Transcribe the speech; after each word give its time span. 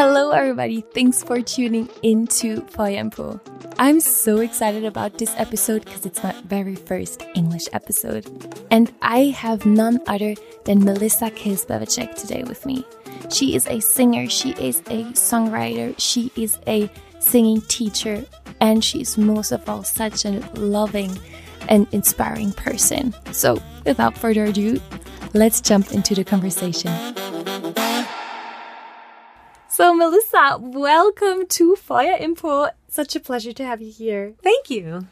Hello, 0.00 0.30
everybody. 0.30 0.82
Thanks 0.94 1.24
for 1.24 1.40
tuning 1.42 1.88
into 2.04 2.60
Feuer 2.66 3.40
I'm 3.80 3.98
so 3.98 4.36
excited 4.38 4.84
about 4.84 5.18
this 5.18 5.34
episode 5.36 5.84
because 5.84 6.06
it's 6.06 6.22
my 6.22 6.32
very 6.44 6.76
first 6.76 7.24
English 7.34 7.64
episode. 7.72 8.24
And 8.70 8.94
I 9.02 9.34
have 9.36 9.66
none 9.66 10.00
other 10.06 10.36
than 10.66 10.84
Melissa 10.84 11.32
Kisbevicek 11.32 12.14
today 12.14 12.44
with 12.44 12.64
me. 12.64 12.86
She 13.32 13.56
is 13.56 13.66
a 13.66 13.80
singer, 13.80 14.28
she 14.28 14.50
is 14.50 14.78
a 14.82 15.02
songwriter, 15.18 15.96
she 15.98 16.30
is 16.36 16.60
a 16.68 16.88
singing 17.18 17.62
teacher, 17.62 18.24
and 18.60 18.84
she's 18.84 19.18
most 19.18 19.50
of 19.50 19.68
all 19.68 19.82
such 19.82 20.24
a 20.24 20.48
loving 20.54 21.10
and 21.68 21.88
inspiring 21.90 22.52
person. 22.52 23.16
So, 23.32 23.60
without 23.84 24.16
further 24.16 24.44
ado, 24.44 24.80
let's 25.34 25.60
jump 25.60 25.90
into 25.90 26.14
the 26.14 26.22
conversation. 26.22 26.92
Melissa, 29.98 30.58
welcome 30.60 31.44
to 31.48 31.74
Feuer 31.74 32.16
Info. 32.20 32.68
Such 32.86 33.16
a 33.16 33.20
pleasure 33.20 33.52
to 33.52 33.64
have 33.64 33.82
you 33.82 33.90
here. 33.90 34.34
Thank 34.44 34.70
you. 34.70 35.08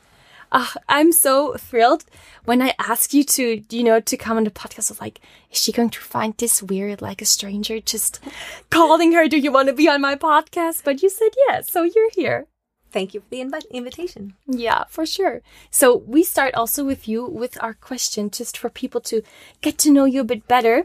Uh, 0.53 0.69
I'm 0.89 1.11
so 1.11 1.55
thrilled 1.55 2.05
when 2.45 2.63
I 2.63 2.73
asked 2.79 3.13
you 3.13 3.25
to, 3.25 3.65
you 3.69 3.83
know, 3.83 3.99
to 3.99 4.17
come 4.17 4.37
on 4.37 4.45
the 4.45 4.51
podcast. 4.53 4.91
I 4.91 4.95
was 4.95 5.01
like, 5.01 5.21
is 5.51 5.59
she 5.59 5.73
going 5.73 5.91
to 5.91 5.99
find 5.99 6.35
this 6.37 6.63
weird, 6.63 7.03
like 7.03 7.21
a 7.21 7.25
stranger 7.25 7.81
just 7.81 8.21
calling 8.71 9.11
her, 9.11 9.27
do 9.27 9.39
you 9.39 9.51
want 9.51 9.67
to 9.67 9.75
be 9.75 9.89
on 9.89 10.01
my 10.01 10.15
podcast? 10.15 10.85
But 10.85 11.03
you 11.03 11.11
said 11.11 11.31
yes, 11.49 11.69
so 11.69 11.83
you're 11.83 12.11
here. 12.11 12.47
Thank 12.93 13.13
you 13.13 13.21
for 13.21 13.27
the 13.31 13.41
inv- 13.41 13.69
invitation. 13.73 14.35
Yeah, 14.47 14.85
for 14.89 15.05
sure. 15.05 15.43
So 15.69 15.97
we 15.97 16.23
start 16.23 16.55
also 16.55 16.85
with 16.85 17.09
you 17.09 17.27
with 17.27 17.61
our 17.61 17.75
question, 17.75 18.31
just 18.31 18.57
for 18.57 18.71
people 18.71 19.01
to 19.03 19.23
get 19.63 19.79
to 19.79 19.91
know 19.91 20.05
you 20.05 20.21
a 20.21 20.25
bit 20.25 20.47
better. 20.47 20.85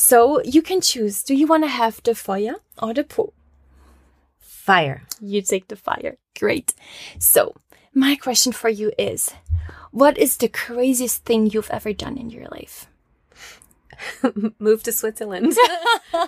So 0.00 0.40
you 0.42 0.62
can 0.62 0.80
choose. 0.80 1.22
Do 1.22 1.34
you 1.34 1.46
want 1.46 1.62
to 1.64 1.68
have 1.68 2.02
the 2.02 2.14
fire 2.14 2.56
or 2.82 2.94
the 2.94 3.04
pool? 3.04 3.34
Fire. 4.40 5.02
You 5.20 5.42
take 5.42 5.68
the 5.68 5.76
fire. 5.76 6.16
Great. 6.38 6.72
So 7.18 7.54
my 7.92 8.16
question 8.16 8.52
for 8.52 8.70
you 8.70 8.92
is, 8.96 9.34
what 9.90 10.16
is 10.16 10.38
the 10.38 10.48
craziest 10.48 11.26
thing 11.26 11.50
you've 11.50 11.70
ever 11.70 11.92
done 11.92 12.16
in 12.16 12.30
your 12.30 12.46
life? 12.50 12.88
Move 14.58 14.82
to 14.84 14.92
Switzerland. 14.92 15.54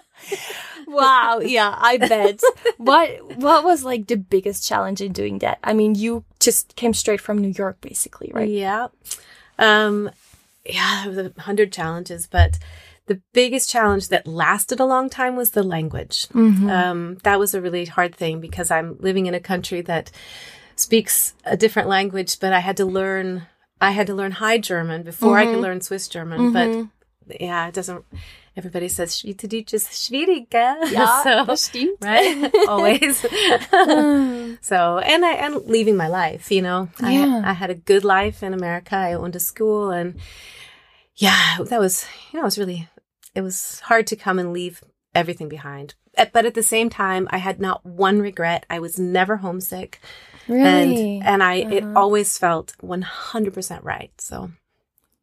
wow, 0.86 1.40
yeah, 1.40 1.74
I 1.78 1.96
bet. 1.96 2.42
what 2.76 3.08
what 3.38 3.64
was 3.64 3.84
like 3.84 4.06
the 4.06 4.16
biggest 4.18 4.68
challenge 4.68 5.00
in 5.00 5.12
doing 5.12 5.38
that? 5.38 5.58
I 5.64 5.72
mean, 5.72 5.94
you 5.94 6.24
just 6.40 6.76
came 6.76 6.92
straight 6.92 7.22
from 7.22 7.38
New 7.38 7.54
York 7.56 7.80
basically, 7.80 8.30
right? 8.34 8.50
Yeah. 8.50 8.88
Um 9.58 10.10
yeah, 10.66 11.04
there 11.04 11.14
was 11.14 11.32
a 11.34 11.40
hundred 11.40 11.72
challenges, 11.72 12.28
but 12.30 12.58
the 13.06 13.20
biggest 13.32 13.68
challenge 13.68 14.08
that 14.08 14.26
lasted 14.26 14.80
a 14.80 14.84
long 14.84 15.10
time 15.10 15.36
was 15.36 15.50
the 15.50 15.62
language. 15.62 16.28
Mm-hmm. 16.28 16.70
Um, 16.70 17.18
that 17.24 17.38
was 17.38 17.54
a 17.54 17.60
really 17.60 17.84
hard 17.84 18.14
thing 18.14 18.40
because 18.40 18.70
I'm 18.70 18.96
living 19.00 19.26
in 19.26 19.34
a 19.34 19.40
country 19.40 19.80
that 19.82 20.10
speaks 20.76 21.34
a 21.44 21.56
different 21.56 21.88
language, 21.88 22.38
but 22.40 22.52
I 22.52 22.60
had 22.60 22.76
to 22.78 22.84
learn. 22.84 23.46
I 23.80 23.90
had 23.90 24.06
to 24.06 24.14
learn 24.14 24.32
High 24.32 24.58
German 24.58 25.02
before 25.02 25.30
mm-hmm. 25.30 25.38
I 25.38 25.44
could 25.44 25.54
mm-hmm. 25.54 25.62
learn 25.62 25.80
Swiss 25.80 26.06
German. 26.06 26.52
Mm-hmm. 26.52 26.82
But 27.26 27.40
yeah, 27.40 27.66
it 27.68 27.74
doesn't. 27.74 28.04
Everybody 28.54 28.88
says 28.88 29.16
Schweizerdeutsch 29.16 29.72
is 29.72 29.88
schwieriger. 29.88 30.92
Ja, 30.92 31.22
so, 31.24 31.44
das 31.46 31.64
stimmt. 31.64 31.96
Right? 32.02 32.50
Always. 32.68 33.18
so, 34.60 34.98
and 34.98 35.24
I, 35.24 35.32
and 35.40 35.66
leaving 35.66 35.96
my 35.96 36.08
life, 36.08 36.52
you 36.52 36.60
know, 36.60 36.88
yeah. 37.00 37.42
I, 37.44 37.50
I 37.50 37.52
had 37.54 37.70
a 37.70 37.74
good 37.74 38.04
life 38.04 38.42
in 38.42 38.52
America. 38.52 38.94
I 38.94 39.16
went 39.16 39.32
to 39.32 39.40
school 39.40 39.90
and 39.90 40.20
yeah, 41.16 41.58
that 41.58 41.80
was, 41.80 42.06
you 42.32 42.38
know, 42.38 42.44
it 42.44 42.46
was 42.46 42.58
really 42.58 42.88
it 43.34 43.42
was 43.42 43.80
hard 43.80 44.06
to 44.08 44.16
come 44.16 44.38
and 44.38 44.52
leave 44.52 44.82
everything 45.14 45.48
behind. 45.48 45.94
But 46.32 46.44
at 46.44 46.54
the 46.54 46.62
same 46.62 46.90
time, 46.90 47.26
I 47.30 47.38
had 47.38 47.60
not 47.60 47.84
one 47.86 48.20
regret. 48.20 48.66
I 48.68 48.78
was 48.78 48.98
never 48.98 49.38
homesick. 49.38 50.00
Really? 50.46 51.18
And, 51.18 51.24
and 51.24 51.42
I, 51.42 51.62
uh-huh. 51.62 51.74
it 51.74 51.84
always 51.96 52.36
felt 52.36 52.74
100% 52.82 53.84
right. 53.84 54.10
So. 54.18 54.50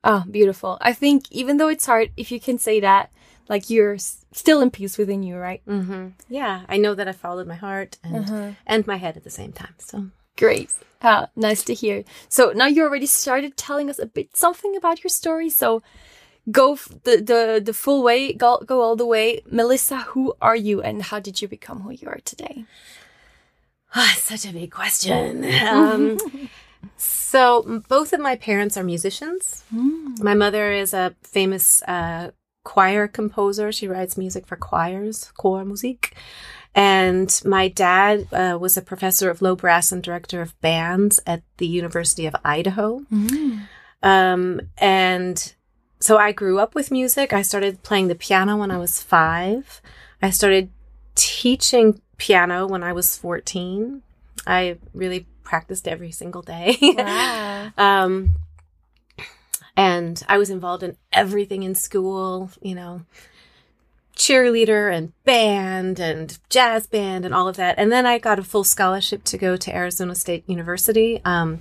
Oh, 0.04 0.24
beautiful. 0.30 0.78
I 0.82 0.94
think 0.94 1.32
even 1.32 1.58
though 1.58 1.68
it's 1.68 1.86
hard, 1.86 2.12
if 2.18 2.32
you 2.32 2.40
can 2.40 2.58
say 2.58 2.80
that, 2.80 3.12
like 3.50 3.70
you're 3.70 3.98
still 3.98 4.62
in 4.62 4.72
peace 4.72 4.98
within 4.98 5.22
you, 5.22 5.38
right? 5.38 5.62
Mm-hmm. 5.68 6.10
Yeah. 6.28 6.64
I 6.68 6.78
know 6.78 6.96
that 6.96 7.08
I 7.08 7.12
followed 7.12 7.48
my 7.48 7.56
heart 7.56 7.98
and, 8.04 8.26
uh-huh. 8.26 8.52
and 8.66 8.88
my 8.88 8.96
head 8.96 9.18
at 9.18 9.24
the 9.24 9.30
same 9.30 9.52
time. 9.52 9.76
So. 9.78 10.08
Great. 10.40 10.72
Ah, 11.02 11.28
nice 11.36 11.64
to 11.64 11.74
hear. 11.74 12.06
So 12.30 12.52
now 12.56 12.68
you 12.68 12.84
already 12.84 13.06
started 13.06 13.58
telling 13.58 13.90
us 13.90 14.00
a 14.00 14.06
bit 14.06 14.38
something 14.38 14.76
about 14.78 15.04
your 15.04 15.10
story. 15.10 15.50
So 15.50 15.82
go 16.50 16.78
the, 17.04 17.18
the, 17.18 17.62
the 17.64 17.74
full 17.74 18.04
way, 18.04 18.32
go, 18.32 18.60
go 18.66 18.82
all 18.82 18.96
the 18.96 19.06
way. 19.06 19.42
Melissa, 19.52 20.00
who 20.00 20.34
are 20.42 20.56
you 20.56 20.82
and 20.82 21.04
how 21.04 21.20
did 21.20 21.42
you 21.42 21.48
become 21.50 21.82
who 21.82 21.92
you 21.92 22.08
are 22.08 22.20
today? 22.24 22.64
Oh, 23.94 24.14
such 24.18 24.46
a 24.46 24.54
big 24.54 24.72
question. 24.72 25.46
Um, 25.70 26.18
so 26.96 27.82
both 27.90 28.14
of 28.14 28.22
my 28.22 28.38
parents 28.38 28.78
are 28.78 28.84
musicians. 28.84 29.66
Mm. 29.76 30.24
My 30.24 30.34
mother 30.34 30.72
is 30.72 30.94
a 30.94 31.14
famous 31.22 31.82
uh, 31.84 32.32
choir 32.64 33.10
composer. 33.10 33.74
She 33.74 33.88
writes 33.88 34.18
music 34.18 34.48
for 34.48 34.56
choirs, 34.56 35.32
Chormusik. 35.38 36.14
And 36.76 37.42
my 37.46 37.68
dad 37.68 38.28
uh, 38.32 38.58
was 38.60 38.78
a 38.78 38.82
professor 38.82 39.30
of 39.30 39.42
low 39.42 39.56
brass 39.56 39.92
and 39.92 40.04
director 40.04 40.42
of 40.42 40.60
bands 40.62 41.20
at 41.26 41.42
the 41.58 41.68
University 41.68 42.26
of 42.26 42.36
Idaho. 42.46 43.02
Mm. 43.12 43.68
Um, 44.04 44.62
and 44.78 45.54
so 46.00 46.18
I 46.18 46.32
grew 46.32 46.60
up 46.60 46.76
with 46.76 46.92
music. 46.92 47.34
I 47.34 47.42
started 47.42 47.84
playing 47.84 48.08
the 48.08 48.16
piano 48.16 48.58
when 48.58 48.72
I 48.72 48.78
was 48.78 49.02
five. 49.02 49.82
I 50.22 50.30
started 50.30 50.70
teaching 51.16 52.02
piano 52.18 52.68
when 52.68 52.84
I 52.84 52.94
was 52.94 53.18
14. 53.18 54.02
I 54.46 54.78
really 54.94 55.28
practiced 55.44 55.88
every 55.88 56.12
single 56.12 56.42
day. 56.42 56.78
Wow. 56.82 57.72
um, 57.78 58.36
and 59.76 60.22
I 60.28 60.38
was 60.38 60.50
involved 60.50 60.84
in 60.84 60.98
everything 61.12 61.64
in 61.64 61.76
school, 61.76 62.52
you 62.62 62.76
know, 62.76 63.02
cheerleader 64.20 64.94
and 64.94 65.14
band 65.24 66.00
and 66.00 66.38
jazz 66.50 66.86
band 66.86 67.26
and 67.26 67.34
all 67.34 67.48
of 67.48 67.56
that. 67.56 67.76
And 67.80 67.92
then 67.92 68.06
I 68.06 68.20
got 68.20 68.38
a 68.38 68.44
full 68.44 68.66
scholarship 68.66 69.24
to 69.24 69.38
go 69.38 69.56
to 69.58 69.76
Arizona 69.76 70.14
State 70.14 70.44
University. 70.46 71.22
Um, 71.26 71.60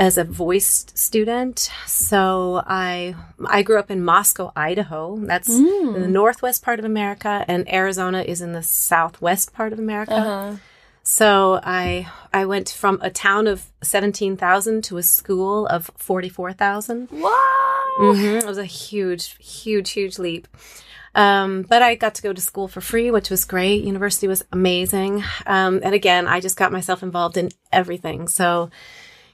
as 0.00 0.16
a 0.16 0.24
voice 0.24 0.86
student. 0.94 1.70
So 1.86 2.62
I 2.66 3.14
I 3.46 3.62
grew 3.62 3.78
up 3.78 3.90
in 3.90 4.02
Moscow, 4.02 4.50
Idaho. 4.56 5.18
That's 5.18 5.50
mm. 5.50 5.94
in 5.94 6.00
the 6.00 6.08
northwest 6.08 6.62
part 6.64 6.78
of 6.78 6.86
America, 6.86 7.44
and 7.46 7.70
Arizona 7.70 8.22
is 8.22 8.40
in 8.40 8.52
the 8.52 8.62
southwest 8.62 9.52
part 9.52 9.74
of 9.74 9.78
America. 9.78 10.14
Uh-huh. 10.14 10.56
So 11.02 11.60
I 11.62 12.08
I 12.32 12.46
went 12.46 12.70
from 12.70 12.98
a 13.02 13.10
town 13.10 13.46
of 13.46 13.70
seventeen 13.82 14.38
thousand 14.38 14.84
to 14.84 14.96
a 14.96 15.02
school 15.02 15.66
of 15.66 15.90
forty 15.96 16.30
four 16.30 16.52
thousand. 16.54 17.10
Wow, 17.10 17.94
mm-hmm. 17.98 18.38
it 18.38 18.46
was 18.46 18.58
a 18.58 18.64
huge, 18.64 19.36
huge, 19.38 19.90
huge 19.90 20.18
leap. 20.18 20.48
Um, 21.14 21.62
but 21.62 21.82
I 21.82 21.94
got 21.94 22.14
to 22.16 22.22
go 22.22 22.32
to 22.32 22.40
school 22.40 22.68
for 22.68 22.80
free, 22.80 23.10
which 23.10 23.30
was 23.30 23.44
great. 23.44 23.84
University 23.84 24.28
was 24.28 24.44
amazing. 24.52 25.24
Um, 25.46 25.80
and 25.82 25.94
again, 25.94 26.28
I 26.28 26.40
just 26.40 26.56
got 26.56 26.72
myself 26.72 27.02
involved 27.02 27.36
in 27.36 27.50
everything. 27.72 28.28
So 28.28 28.70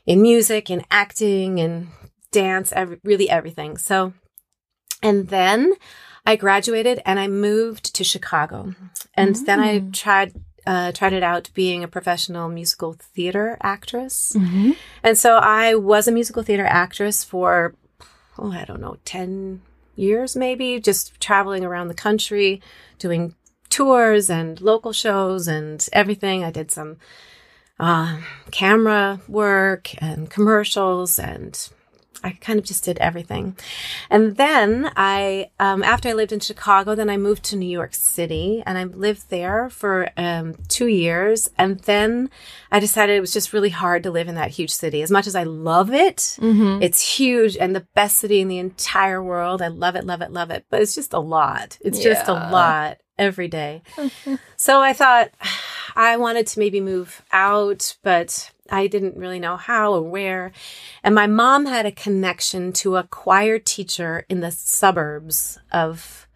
in 0.07 0.23
music 0.23 0.71
and 0.71 0.85
acting 0.91 1.61
and 1.61 1.89
dance, 2.31 2.73
every, 2.73 2.99
really 3.05 3.29
everything. 3.29 3.77
So, 3.77 4.15
and 5.03 5.29
then 5.29 5.75
I 6.25 6.37
graduated 6.37 7.03
and 7.05 7.21
I 7.21 7.29
moved 7.29 7.95
to 7.95 8.05
Chicago. 8.05 8.75
And 9.15 9.35
mm. 9.35 9.47
then 9.47 9.61
I 9.61 9.81
mm. 9.81 9.93
tried 9.93 10.35
uh, 10.67 10.91
tried 10.91 11.13
it 11.13 11.23
out 11.23 11.49
being 11.55 11.85
a 11.85 11.89
professional 11.89 12.49
musical 12.49 12.95
theater 12.95 13.57
actress. 13.63 14.35
Mm-hmm. 14.37 14.73
And 15.05 15.17
so 15.17 15.37
I 15.37 15.77
was 15.77 16.09
a 16.09 16.13
musical 16.13 16.43
theater 16.43 16.67
actress 16.67 17.23
for, 17.23 17.75
oh, 18.37 18.51
I 18.51 18.65
don't 18.65 18.81
know, 18.81 18.97
10 19.05 19.63
years 19.97 20.37
maybe, 20.37 20.79
just 20.81 21.19
traveling 21.21 21.65
around 21.65 21.89
the 21.89 21.95
country, 21.95 22.61
doing 22.99 23.35
tours 23.69 24.31
and 24.31 24.61
local 24.61 24.93
shows 24.93 25.49
and 25.49 25.87
everything. 25.93 26.45
I 26.45 26.51
did 26.51 26.71
some 26.71 26.99
uh, 27.79 28.19
camera 28.51 29.21
work 29.29 29.91
and 30.03 30.31
commercials 30.31 31.19
and 31.19 31.69
I 32.27 32.33
kind 32.41 32.59
of 32.59 32.65
just 32.65 32.85
did 32.85 32.99
everything. 32.99 33.57
And 34.11 34.37
then 34.37 34.91
I, 34.97 35.51
um, 35.61 35.85
after 35.85 36.09
I 36.09 36.13
lived 36.13 36.33
in 36.33 36.41
Chicago, 36.41 36.97
then 36.97 37.09
I 37.09 37.17
moved 37.17 37.45
to 37.45 37.57
New 37.57 37.69
York 37.69 37.95
City 37.95 38.63
and 38.67 38.77
I 38.77 38.85
lived 38.85 39.31
there 39.31 39.71
for 39.71 40.09
um, 40.17 40.57
two 40.69 40.89
years. 40.89 41.49
And 41.57 41.79
then 41.81 42.29
I 42.73 42.81
decided 42.81 43.17
it 43.17 43.21
was 43.21 43.33
just 43.33 43.53
really 43.53 43.71
hard 43.71 44.03
to 44.03 44.11
live 44.11 44.27
in 44.27 44.35
that 44.35 44.51
huge 44.51 44.71
city. 44.71 45.03
As 45.03 45.11
much 45.11 45.29
as 45.29 45.37
I 45.37 45.45
love 45.45 45.93
it, 45.93 46.17
mm-hmm. 46.41 46.83
it's 46.83 47.01
huge 47.01 47.57
and 47.57 47.77
the 47.77 47.87
best 47.95 48.17
city 48.17 48.41
in 48.41 48.49
the 48.49 48.59
entire 48.59 49.23
world. 49.23 49.63
I 49.63 49.69
love 49.69 49.95
it, 49.95 50.05
love 50.05 50.21
it, 50.21 50.33
love 50.33 50.51
it. 50.51 50.67
But 50.69 50.83
it's 50.83 50.95
just 50.95 51.13
a 51.13 51.21
lot. 51.21 51.79
It's 51.81 51.99
yeah. 51.99 52.15
just 52.15 52.29
a 52.29 52.33
lot 52.33 52.99
every 53.19 53.49
day. 53.49 53.83
so 54.57 54.81
I 54.81 54.93
thought 54.93 55.31
I 55.97 56.17
wanted 56.17 56.49
to 56.49 56.59
maybe 56.59 56.81
move 56.81 57.23
out, 57.33 57.97
but 58.03 58.51
I 58.71 58.87
didn't 58.87 59.17
really 59.17 59.41
know 59.41 59.57
how 59.57 59.95
or 59.95 60.03
where. 60.03 60.53
And 61.03 61.15
my 61.15 61.27
mom 61.27 61.67
had 61.67 61.87
a 61.87 61.93
connection 61.93 62.73
to 62.75 62.97
a 62.97 63.05
choir 63.05 63.59
teacher 63.59 64.25
in 64.29 64.41
the 64.41 64.51
suburbs 64.51 65.59
of 65.73 66.27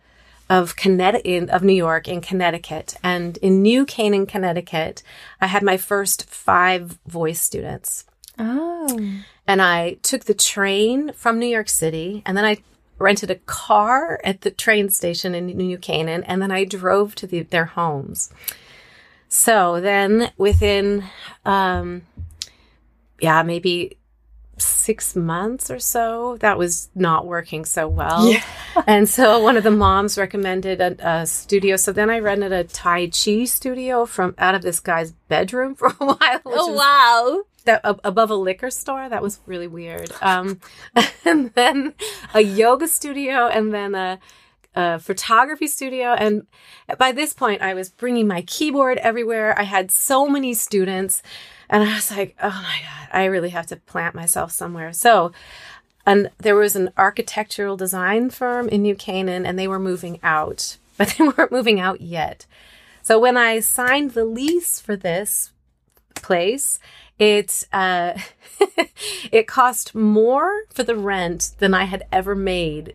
of 0.51 0.75
Connecticut, 0.75 1.49
of 1.51 1.63
New 1.63 1.73
York 1.73 2.09
in 2.09 2.21
Connecticut. 2.21 2.97
And 3.05 3.37
in 3.37 3.63
New 3.63 3.87
Canaan, 3.87 4.27
Connecticut, 4.27 5.05
I 5.41 5.47
had 5.47 5.63
my 5.63 5.77
first 5.77 6.29
five 6.29 6.99
voice 7.07 7.41
students. 7.41 8.05
Oh. 8.37 8.99
And 9.47 9.63
I 9.63 9.99
took 10.03 10.25
the 10.25 10.35
train 10.35 11.13
from 11.13 11.39
New 11.39 11.47
York 11.47 11.69
City 11.69 12.23
and 12.27 12.37
then 12.37 12.45
I 12.45 12.59
rented 12.99 13.31
a 13.31 13.37
car 13.37 14.21
at 14.25 14.41
the 14.41 14.51
train 14.51 14.91
station 14.91 15.35
in 15.35 15.47
New 15.47 15.79
Canaan 15.79 16.25
and 16.25 16.43
then 16.43 16.51
I 16.51 16.65
drove 16.65 17.15
to 17.17 17.27
the, 17.29 17.43
their 17.43 17.67
homes. 17.67 18.33
So 19.31 19.81
then 19.81 20.33
within, 20.37 21.05
um, 21.47 22.03
yeah, 23.21 23.45
maybe 23.45 23.97
six 24.59 25.15
months 25.15 25.71
or 25.71 25.79
so, 25.79 26.37
that 26.41 26.59
was 26.59 26.91
not 26.97 27.27
working 27.27 27.65
so 27.65 27.87
well. 27.87 28.29
Yeah. 28.29 28.43
and 28.89 29.09
so 29.09 29.41
one 29.41 29.57
of 29.57 29.63
the 29.63 29.71
moms 29.71 30.19
recommended 30.19 30.81
a, 30.81 30.97
a, 31.09 31.27
studio. 31.27 31.77
So 31.77 31.93
then 31.93 32.11
I 32.11 32.19
rented 32.19 32.53
a 32.53 32.65
Tai 32.65 33.07
Chi 33.07 33.45
studio 33.45 34.05
from 34.05 34.35
out 34.37 34.57
of 34.57 34.63
this 34.63 34.81
guy's 34.81 35.13
bedroom 35.13 35.75
for 35.77 35.89
a 35.89 36.05
while. 36.05 36.41
Oh, 36.45 36.73
wow. 36.73 37.43
That, 37.67 37.83
above 37.85 38.31
a 38.31 38.35
liquor 38.35 38.71
store. 38.71 39.09
That 39.09 39.23
was 39.23 39.39
really 39.47 39.69
weird. 39.69 40.11
Um, 40.21 40.59
and 41.25 41.55
then 41.55 41.95
a 42.35 42.41
yoga 42.41 42.89
studio 42.89 43.47
and 43.47 43.73
then 43.73 43.95
a, 43.95 44.19
a 44.75 44.99
photography 44.99 45.67
studio. 45.67 46.13
And 46.13 46.47
by 46.99 47.13
this 47.13 47.33
point, 47.33 47.63
I 47.63 47.75
was 47.75 47.89
bringing 47.89 48.27
my 48.27 48.43
keyboard 48.43 48.99
everywhere. 48.99 49.59
I 49.59 49.65
had 49.65 49.91
so 49.91 50.29
many 50.29 50.55
students. 50.55 51.23
And 51.69 51.83
I 51.83 51.95
was 51.95 52.11
like, 52.11 52.37
oh 52.43 52.49
my 52.49 52.79
God, 52.83 53.09
I 53.13 53.25
really 53.25 53.51
have 53.51 53.67
to 53.69 53.77
plant 53.77 54.15
myself 54.15 54.53
somewhere. 54.53 54.93
So, 54.93 55.33
and 56.07 56.31
there 56.39 56.57
was 56.57 56.77
an 56.77 56.91
architectural 56.97 57.77
design 57.77 58.31
firm 58.31 58.69
in 58.69 58.83
New 58.83 58.95
Canaan 58.95 59.45
and 59.45 59.59
they 59.59 59.69
were 59.69 59.79
moving 59.79 60.19
out, 60.23 60.77
but 60.97 61.15
they 61.17 61.25
weren't 61.25 61.53
moving 61.53 61.81
out 61.81 62.01
yet. 62.01 62.47
So 63.03 63.19
when 63.19 63.37
I 63.37 63.61
signed 63.61 64.13
the 64.13 64.25
lease 64.25 64.81
for 64.81 64.95
this 64.95 65.53
place, 66.15 66.79
it 67.19 67.65
uh, 67.73 68.19
it 69.33 69.47
cost 69.47 69.95
more 69.95 70.63
for 70.71 70.83
the 70.83 70.97
rent 70.97 71.53
than 71.59 71.75
I 71.75 71.85
had 71.85 72.05
ever 72.13 72.35
made 72.35 72.95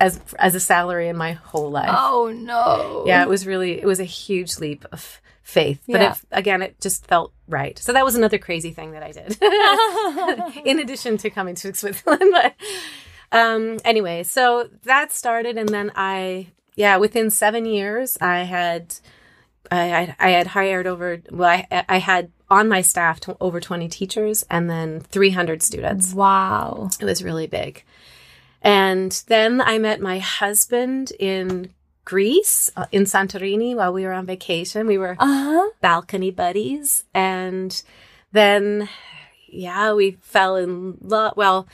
as 0.00 0.20
as 0.38 0.54
a 0.54 0.60
salary 0.60 1.08
in 1.08 1.16
my 1.16 1.32
whole 1.32 1.70
life. 1.70 1.90
Oh 1.92 2.32
no! 2.34 3.04
Yeah, 3.06 3.22
it 3.22 3.28
was 3.28 3.46
really 3.46 3.80
it 3.80 3.86
was 3.86 4.00
a 4.00 4.04
huge 4.04 4.58
leap 4.58 4.84
of 4.92 5.20
faith. 5.42 5.82
But 5.86 6.00
Yeah. 6.00 6.12
it, 6.12 6.18
again, 6.32 6.62
it 6.62 6.80
just 6.80 7.06
felt 7.06 7.32
right. 7.48 7.78
So 7.78 7.92
that 7.92 8.04
was 8.04 8.14
another 8.16 8.38
crazy 8.38 8.72
thing 8.72 8.92
that 8.92 9.02
I 9.02 9.12
did, 9.12 9.38
in 10.66 10.80
addition 10.80 11.16
to 11.18 11.30
coming 11.30 11.54
to 11.56 11.74
Switzerland. 11.74 12.22
But 12.32 12.54
um, 13.32 13.78
anyway, 13.84 14.22
so 14.22 14.68
that 14.84 15.12
started, 15.12 15.56
and 15.58 15.68
then 15.68 15.90
I, 15.96 16.48
yeah, 16.76 16.96
within 16.98 17.30
seven 17.30 17.64
years, 17.64 18.16
I 18.20 18.40
had, 18.44 18.94
I, 19.70 19.92
I, 19.94 20.16
I 20.18 20.30
had 20.30 20.46
hired 20.48 20.86
over. 20.86 21.20
Well, 21.30 21.48
I, 21.48 21.84
I 21.88 21.98
had 21.98 22.30
on 22.48 22.68
my 22.68 22.82
staff 22.82 23.18
to 23.20 23.36
over 23.40 23.60
twenty 23.60 23.88
teachers, 23.88 24.44
and 24.50 24.70
then 24.70 25.00
three 25.00 25.30
hundred 25.30 25.62
students. 25.62 26.14
Wow. 26.14 26.90
It 27.00 27.04
was 27.04 27.22
really 27.22 27.46
big. 27.48 27.82
And 28.62 29.12
then 29.28 29.60
I 29.60 29.78
met 29.78 30.00
my 30.00 30.18
husband 30.18 31.12
in 31.18 31.70
Greece, 32.04 32.70
uh, 32.76 32.86
in 32.92 33.04
Santorini, 33.04 33.74
while 33.74 33.92
we 33.92 34.04
were 34.04 34.12
on 34.12 34.26
vacation. 34.26 34.86
We 34.86 34.98
were 34.98 35.16
Uh 35.18 35.26
huh. 35.26 35.70
balcony 35.80 36.30
buddies. 36.30 37.04
And 37.14 37.80
then, 38.32 38.88
yeah, 39.48 39.92
we 39.92 40.18
fell 40.20 40.56
in 40.56 40.98
love. 41.00 41.34
Well, 41.36 41.66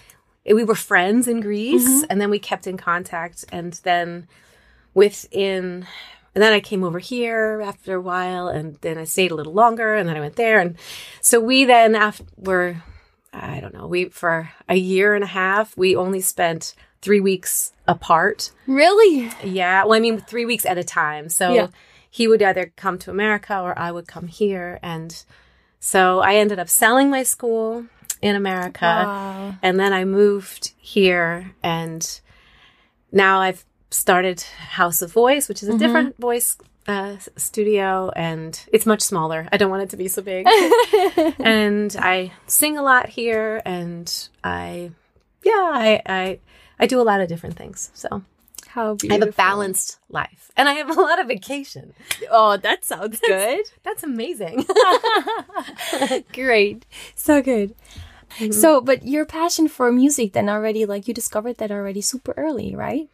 we 0.45 0.65
were 0.65 0.75
friends 0.75 1.29
in 1.29 1.41
Greece, 1.41 2.05
and 2.11 2.21
then 2.21 2.31
we 2.31 2.39
kept 2.39 2.67
in 2.67 2.77
contact. 2.77 3.45
And 3.53 3.75
then 3.85 4.27
within, 4.95 5.87
and 6.35 6.43
then 6.43 6.53
I 6.53 6.61
came 6.61 6.83
over 6.83 6.99
here 6.99 7.63
after 7.65 7.95
a 7.95 8.01
while, 8.01 8.49
and 8.49 8.77
then 8.81 8.99
I 8.99 9.05
stayed 9.05 9.31
a 9.31 9.35
little 9.35 9.53
longer, 9.55 9.95
and 9.95 10.09
then 10.09 10.17
I 10.17 10.21
went 10.21 10.37
there. 10.37 10.59
And 10.61 10.77
so 11.21 11.41
we 11.41 11.65
then, 11.65 11.95
after, 11.95 12.25
were, 12.37 12.83
I 13.33 13.61
don't 13.61 13.75
know, 13.75 13.87
we, 13.87 14.07
for 14.07 14.51
a 14.69 14.77
year 14.77 15.15
and 15.15 15.25
a 15.25 15.29
half, 15.29 15.77
we 15.77 15.97
only 15.97 16.21
spent 16.21 16.75
three 17.01 17.21
weeks 17.21 17.73
apart. 17.89 18.53
Really? 18.67 19.31
Yeah. 19.43 19.85
Well, 19.85 19.95
I 19.95 20.01
mean, 20.01 20.19
three 20.21 20.45
weeks 20.45 20.65
at 20.65 20.79
a 20.79 20.85
time. 20.85 21.29
So 21.29 21.53
Yeah. 21.53 21.67
he 22.11 22.29
would 22.29 22.43
either 22.43 22.73
come 22.77 22.99
to 22.99 23.11
America 23.11 23.59
or 23.59 23.77
I 23.79 23.91
would 23.91 24.07
come 24.07 24.29
here. 24.29 24.79
And 24.83 25.25
so 25.81 26.21
I 26.21 26.37
ended 26.37 26.59
up 26.59 26.69
selling 26.69 27.11
my 27.11 27.23
school 27.23 27.87
in 28.21 28.37
America. 28.37 28.85
Wow. 28.85 29.55
And 29.63 29.81
then 29.81 29.93
I 29.93 30.05
moved 30.05 30.73
here 30.79 31.53
and 31.63 32.21
now 33.11 33.41
I've 33.41 33.65
started 33.91 34.41
House 34.41 35.03
of 35.03 35.13
Voice, 35.13 35.49
which 35.49 35.63
is 35.63 35.69
a 35.69 35.73
mm-hmm. 35.73 35.79
different 35.79 36.19
voice 36.19 36.57
uh, 36.87 37.17
studio 37.37 38.11
and 38.17 38.61
it's 38.73 38.87
much 38.87 39.03
smaller. 39.03 39.49
I 39.53 39.57
don't 39.57 39.71
want 39.71 39.85
it 39.85 39.91
to 39.91 39.97
be 39.97 40.09
so 40.09 40.23
big. 40.23 40.47
and 41.39 41.95
I 41.99 42.33
sing 42.47 42.77
a 42.77 42.83
lot 42.83 43.09
here 43.09 43.63
and 43.65 44.29
I, 44.43 44.91
yeah, 45.45 45.53
I, 45.53 46.03
I, 46.07 46.39
I 46.79 46.87
do 46.87 47.01
a 47.01 47.03
lot 47.03 47.21
of 47.21 47.29
different 47.29 47.57
things. 47.57 47.91
So 47.95 48.23
How 48.69 48.97
I 49.09 49.15
have 49.15 49.23
a 49.23 49.33
balanced 49.33 49.99
life 50.09 50.51
and 50.57 50.69
I 50.69 50.75
have 50.75 50.91
a 50.91 51.01
lot 51.01 51.21
of 51.21 51.29
vacation. 51.29 51.95
Oh, 52.31 52.57
that 52.57 52.85
sounds 52.85 53.21
good. 53.21 53.65
That's 53.85 54.03
amazing. 54.03 54.67
Great. 56.33 56.87
So 57.15 57.43
good. 57.43 57.75
Mm-hmm. 58.39 58.53
So, 58.53 58.81
but 58.81 59.05
your 59.07 59.27
passion 59.27 59.69
for 59.69 59.93
music 59.93 60.33
then 60.33 60.49
already, 60.49 60.87
like 60.87 61.07
you 61.07 61.15
discovered 61.15 61.59
that 61.59 61.71
already 61.71 62.01
super 62.01 62.33
early, 62.37 62.75
right? 62.75 63.09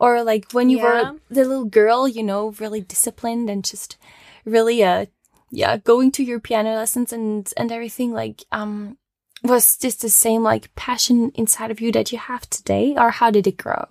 Or 0.00 0.24
like 0.24 0.50
when 0.52 0.70
you 0.70 0.78
Yeah. 0.78 0.84
were 0.84 1.12
the 1.28 1.44
little 1.44 1.66
girl, 1.66 2.08
you 2.08 2.22
know, 2.22 2.50
really 2.58 2.80
disciplined 2.80 3.50
and 3.50 3.62
just 3.62 3.98
really, 4.44 4.82
uh, 4.82 5.06
yeah, 5.50 5.76
going 5.76 6.10
to 6.12 6.24
your 6.24 6.40
piano 6.40 6.74
lessons 6.74 7.12
and, 7.12 7.52
and 7.56 7.70
everything, 7.70 8.12
like, 8.12 8.44
um, 8.50 8.96
was 9.42 9.76
this 9.76 9.96
the 9.96 10.08
same 10.10 10.42
like 10.42 10.74
passion 10.74 11.30
inside 11.34 11.70
of 11.70 11.80
you 11.80 11.92
that 11.92 12.12
you 12.12 12.18
have 12.18 12.48
today 12.48 12.94
or 12.96 13.10
how 13.10 13.30
did 13.30 13.46
it 13.46 13.56
grow? 13.56 13.86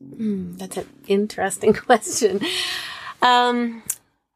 Hmm, 0.00 0.56
that's 0.56 0.76
an 0.78 0.88
interesting 1.06 1.72
question. 1.86 2.40
Um, 3.22 3.82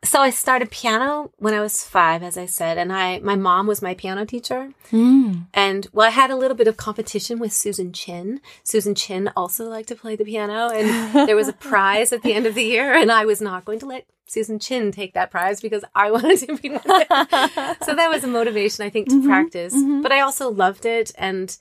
so 0.06 0.20
I 0.20 0.30
started 0.30 0.70
piano 0.70 1.32
when 1.36 1.52
I 1.52 1.60
was 1.60 1.84
five, 1.84 2.22
as 2.22 2.38
I 2.38 2.46
said, 2.46 2.78
and 2.78 2.92
I 2.92 3.18
my 3.18 3.34
mom 3.34 3.66
was 3.66 3.82
my 3.82 3.94
piano 3.94 4.24
teacher. 4.24 4.72
Mm. 4.90 5.46
And 5.52 5.86
well, 5.92 6.06
I 6.06 6.10
had 6.10 6.30
a 6.30 6.36
little 6.36 6.56
bit 6.56 6.68
of 6.68 6.76
competition 6.76 7.38
with 7.38 7.52
Susan 7.52 7.92
Chin. 7.92 8.40
Susan 8.62 8.94
Chin 8.94 9.30
also 9.36 9.68
liked 9.68 9.88
to 9.88 9.96
play 9.96 10.16
the 10.16 10.24
piano, 10.24 10.68
and 10.68 11.12
there 11.28 11.36
was 11.36 11.48
a 11.48 11.52
prize 11.52 12.12
at 12.12 12.22
the 12.22 12.32
end 12.32 12.46
of 12.46 12.54
the 12.54 12.64
year, 12.64 12.94
and 12.94 13.10
I 13.10 13.24
was 13.24 13.40
not 13.40 13.64
going 13.64 13.78
to 13.80 13.86
let 13.86 14.06
Susan 14.26 14.58
Chin 14.58 14.92
take 14.92 15.14
that 15.14 15.30
prize 15.30 15.60
because 15.60 15.84
I 15.94 16.10
wanted 16.16 16.38
to 16.40 16.56
be. 16.56 16.68
so 16.68 17.94
that 17.94 18.08
was 18.08 18.24
a 18.24 18.28
motivation, 18.28 18.84
I 18.84 18.90
think, 18.90 19.08
to 19.08 19.24
practice. 19.24 19.74
But 20.02 20.12
I 20.12 20.20
also 20.20 20.50
loved 20.50 20.86
it, 20.86 21.12
and 21.18 21.56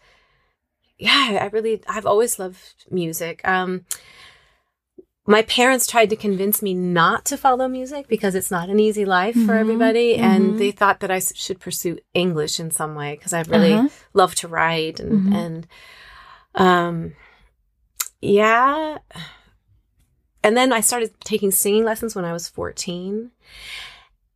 yeah, 0.98 1.40
I 1.42 1.48
really, 1.48 1.82
I've 1.88 2.06
always 2.06 2.40
loved 2.40 2.86
music. 2.90 3.42
Um, 3.48 3.86
my 5.28 5.42
parents 5.44 5.88
tried 5.88 6.10
to 6.12 6.16
convince 6.16 6.62
me 6.62 6.74
not 6.74 7.26
to 7.26 7.38
follow 7.38 7.68
music 7.68 8.08
because 8.08 8.36
it's 8.36 8.52
not 8.52 8.70
an 8.70 8.80
easy 8.80 9.06
life 9.06 9.36
for 9.46 9.56
everybody, 9.56 10.16
and 10.16 10.60
they 10.60 10.72
thought 10.72 11.00
that 11.00 11.10
I 11.12 11.20
should 11.20 11.60
pursue 11.60 11.98
English 12.14 12.60
in 12.60 12.70
some 12.72 12.94
way 12.96 13.16
because 13.16 13.34
I 13.34 13.42
really 13.44 13.74
Uh-huh. 13.74 13.90
love 14.14 14.36
to 14.36 14.48
write 14.48 15.00
and 15.00 15.34
and 15.34 15.68
um, 16.56 17.14
yeah. 18.22 18.98
And 20.44 20.56
then 20.56 20.72
I 20.72 20.82
started 20.82 21.12
taking 21.22 21.52
singing 21.52 21.84
lessons 21.86 22.16
when 22.16 22.26
I 22.26 22.34
was 22.34 22.48
fourteen. 22.48 23.32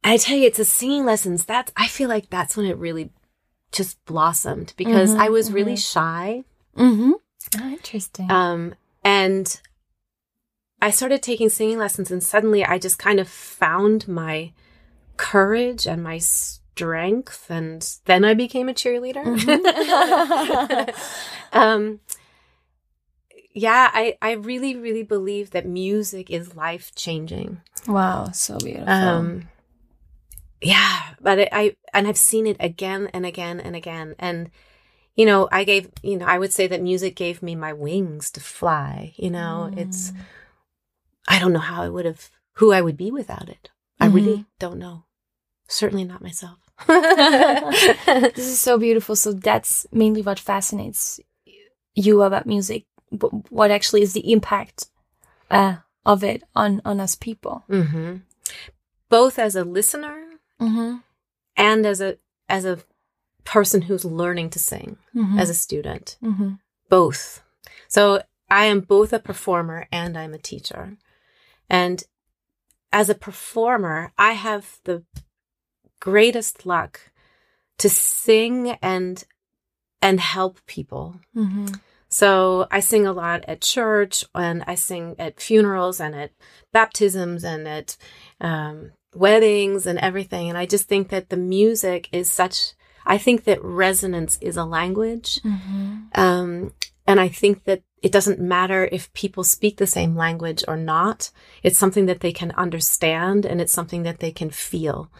I 0.03 0.17
tell 0.17 0.37
you, 0.37 0.47
it's 0.47 0.57
the 0.57 0.65
singing 0.65 1.05
lessons 1.05 1.45
that's 1.45 1.71
I 1.77 1.87
feel 1.87 2.09
like 2.09 2.29
that's 2.29 2.57
when 2.57 2.65
it 2.65 2.77
really 2.77 3.11
just 3.71 4.03
blossomed 4.05 4.73
because 4.75 5.13
I 5.13 5.29
was 5.29 5.51
really 5.51 5.75
shy. 5.75 6.43
Mm-hmm. 6.75 7.11
interesting. 7.73 8.31
Um, 8.31 8.73
and 9.03 9.61
I 10.81 10.91
started 10.91 11.21
taking 11.21 11.49
singing 11.49 11.77
lessons, 11.77 12.11
and 12.11 12.23
suddenly 12.23 12.63
I 12.63 12.77
just 12.77 12.99
kind 12.99 13.19
of 13.19 13.27
found 13.27 14.07
my 14.07 14.53
courage 15.17 15.85
and 15.85 16.01
my 16.01 16.17
strength, 16.17 17.47
and 17.49 17.85
then 18.05 18.23
I 18.23 18.33
became 18.33 18.69
a 18.69 18.73
cheerleader. 18.73 19.23
um, 21.53 21.99
yeah, 23.53 23.89
I, 23.93 24.17
I 24.21 24.31
really, 24.31 24.75
really 24.75 25.03
believe 25.03 25.51
that 25.51 25.65
music 25.65 26.29
is 26.29 26.55
life 26.55 26.93
changing. 26.95 27.61
wow, 27.87 28.31
so 28.31 28.57
beautiful. 28.57 28.89
Um, 28.89 29.49
yeah, 30.61 31.01
but 31.21 31.39
it, 31.39 31.49
I 31.51 31.75
and 31.93 32.07
I've 32.07 32.17
seen 32.17 32.47
it 32.47 32.57
again 32.59 33.09
and 33.13 33.25
again 33.25 33.59
and 33.59 33.75
again, 33.75 34.15
and 34.19 34.49
you 35.15 35.25
know, 35.25 35.47
I 35.51 35.63
gave 35.63 35.89
you 36.01 36.17
know, 36.17 36.25
I 36.25 36.37
would 36.37 36.53
say 36.53 36.67
that 36.67 36.81
music 36.81 37.15
gave 37.15 37.41
me 37.41 37.55
my 37.55 37.73
wings 37.73 38.29
to 38.31 38.39
fly. 38.39 39.13
You 39.17 39.29
know, 39.29 39.71
it's 39.75 40.11
I 41.29 41.39
don't 41.39 41.53
know 41.53 41.59
how 41.59 41.81
I 41.83 41.89
would 41.89 42.05
have 42.05 42.29
who 42.53 42.71
I 42.73 42.81
would 42.81 42.97
be 42.97 43.11
without 43.11 43.47
it. 43.49 43.69
I 43.99 44.07
really 44.07 44.45
don't 44.59 44.79
know. 44.79 45.05
Certainly 45.67 46.05
not 46.05 46.21
myself. 46.21 46.57
this 46.87 48.37
is 48.37 48.59
so 48.59 48.77
beautiful. 48.77 49.15
So 49.15 49.33
that's 49.33 49.85
mainly 49.91 50.21
what 50.21 50.39
fascinates 50.39 51.19
you 51.95 52.21
about 52.23 52.45
music. 52.45 52.85
Wh- 53.11 53.51
What 53.51 53.71
actually 53.71 54.01
is 54.01 54.13
the 54.13 54.31
impact 54.31 54.87
uh, 55.51 55.77
of 56.05 56.23
it 56.23 56.43
on 56.55 56.81
on 56.85 56.99
us 56.99 57.15
people. 57.15 57.63
hmm 57.67 58.17
Both 59.09 59.39
as 59.39 59.55
a 59.55 59.63
listener 59.63 60.25
Mm-hmm. 60.61 60.97
and 61.55 61.85
as 61.85 62.01
a 62.01 62.17
as 62.49 62.65
a 62.65 62.79
person 63.45 63.83
who's 63.83 64.03
learning 64.05 64.49
to 64.51 64.59
sing 64.59 64.97
Mm-hmm. 65.15 65.39
as 65.39 65.49
a 65.49 65.53
student. 65.53 66.17
mm-hmm. 66.21 66.53
Both. 66.89 67.41
So 67.87 68.21
I 68.49 68.65
am 68.65 68.81
both 68.81 69.13
a 69.13 69.19
performer 69.19 69.87
and 69.91 70.17
I'm 70.17 70.33
a 70.33 70.37
teacher. 70.51 70.97
And 71.69 72.03
as 72.91 73.09
a 73.09 73.15
performer, 73.15 74.11
I 74.17 74.33
have 74.33 74.79
the 74.83 75.03
greatest 75.99 76.65
luck 76.65 76.99
to 77.77 77.89
sing 77.89 78.77
and 78.81 79.23
and 80.01 80.19
help 80.19 80.65
people. 80.65 81.19
Mm-hmm. 81.35 81.67
So 82.09 82.67
I 82.71 82.79
sing 82.79 83.05
a 83.05 83.13
lot 83.13 83.45
at 83.47 83.61
church 83.61 84.25
and 84.33 84.63
I 84.65 84.75
sing 84.75 85.15
at 85.19 85.39
funerals 85.39 85.99
and 85.99 86.15
at 86.15 86.31
baptisms 86.73 87.43
and 87.43 87.67
at 87.67 87.97
um, 88.41 88.91
weddings 89.13 89.85
and 89.85 89.99
everything. 89.99 90.49
And 90.49 90.57
I 90.57 90.65
just 90.65 90.87
think 90.87 91.09
that 91.09 91.29
the 91.29 91.37
music 91.37 92.09
is 92.11 92.31
such, 92.31 92.73
I 93.05 93.19
think 93.19 93.43
that 93.43 93.63
resonance 93.63 94.39
is 94.41 94.57
a 94.57 94.65
language. 94.65 95.39
Mm-hmm. 95.43 95.97
Um, 96.15 96.73
and 97.05 97.19
I 97.19 97.27
think 97.27 97.65
that 97.65 97.83
it 98.01 98.11
doesn't 98.11 98.39
matter 98.39 98.87
if 98.91 99.11
people 99.13 99.43
speak 99.43 99.77
the 99.77 99.87
same 99.87 100.15
language 100.15 100.63
or 100.67 100.77
not. 100.77 101.31
It's 101.63 101.77
something 101.79 102.05
that 102.05 102.21
they 102.21 102.31
can 102.31 102.51
understand 102.51 103.45
and 103.45 103.59
it's 103.59 103.73
something 103.73 104.03
that 104.03 104.19
they 104.19 104.31
can 104.31 104.49
feel. 104.49 105.11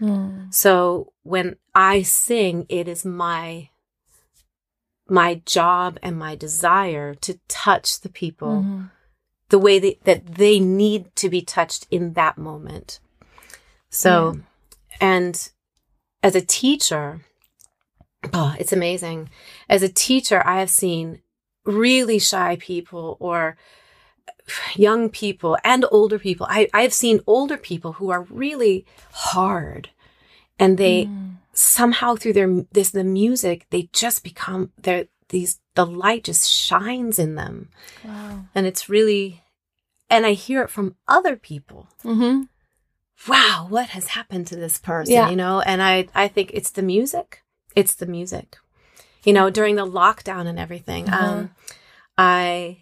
Mm. 0.00 0.52
So 0.54 1.12
when 1.22 1.56
I 1.74 2.02
sing, 2.02 2.66
it 2.68 2.88
is 2.88 3.04
my 3.04 3.70
my 5.08 5.40
job 5.46 5.98
and 6.02 6.18
my 6.18 6.36
desire 6.36 7.14
to 7.14 7.40
touch 7.48 8.00
the 8.00 8.10
people 8.10 8.62
Mm-hmm. 8.62 8.82
the 9.48 9.58
way 9.58 9.78
that, 9.78 10.04
that 10.04 10.26
they 10.34 10.60
need 10.60 11.16
to 11.16 11.30
be 11.30 11.40
touched 11.40 11.86
in 11.90 12.12
that 12.12 12.36
moment. 12.36 13.00
So, 13.88 14.40
and 15.00 15.50
as 16.22 16.34
a 16.34 16.42
teacher, 16.42 17.22
oh, 18.34 18.54
it's 18.58 18.74
amazing. 18.74 19.30
As 19.68 19.82
a 19.82 19.88
teacher, 19.88 20.42
I 20.46 20.60
have 20.60 20.68
seen 20.68 21.22
really 21.68 22.18
shy 22.18 22.56
people 22.56 23.16
or 23.20 23.56
young 24.74 25.08
people 25.10 25.56
and 25.64 25.84
older 25.90 26.18
people. 26.18 26.46
I, 26.48 26.68
I've 26.72 26.92
seen 26.94 27.20
older 27.26 27.56
people 27.56 27.92
who 27.94 28.10
are 28.10 28.22
really 28.22 28.86
hard 29.12 29.90
and 30.58 30.78
they 30.78 31.04
Mm. 31.04 31.36
somehow 31.52 32.14
through 32.16 32.32
their 32.34 32.64
this 32.72 32.90
the 32.90 33.04
music 33.04 33.66
they 33.70 33.88
just 33.92 34.22
become 34.24 34.70
they're 34.80 35.06
these 35.28 35.60
the 35.74 35.84
light 35.84 36.24
just 36.24 36.48
shines 36.50 37.18
in 37.18 37.34
them 37.34 37.68
Wow. 38.04 38.44
and 38.54 38.66
it's 38.66 38.88
really 38.88 39.42
and 40.08 40.24
i 40.24 40.32
hear 40.32 40.62
it 40.62 40.70
from 40.70 40.96
other 41.06 41.36
people 41.36 41.88
Mm-hmm. 42.04 42.42
wow 43.30 43.66
what 43.68 43.88
has 43.90 44.08
happened 44.08 44.46
to 44.48 44.56
this 44.56 44.78
person 44.78 45.14
Yeah. 45.14 45.28
you 45.30 45.36
know 45.36 45.60
and 45.60 45.82
i 45.82 46.08
i 46.14 46.28
think 46.28 46.50
it's 46.54 46.70
the 46.70 46.82
music 46.82 47.42
it's 47.76 47.94
the 47.96 48.06
music 48.06 48.56
you 49.28 49.34
know 49.36 49.48
during 49.58 49.76
the 49.76 49.84
lockdown 50.00 50.44
and 50.50 50.58
everything 50.58 51.04
Uh-huh. 51.08 51.26
um 51.26 51.50
i 52.16 52.78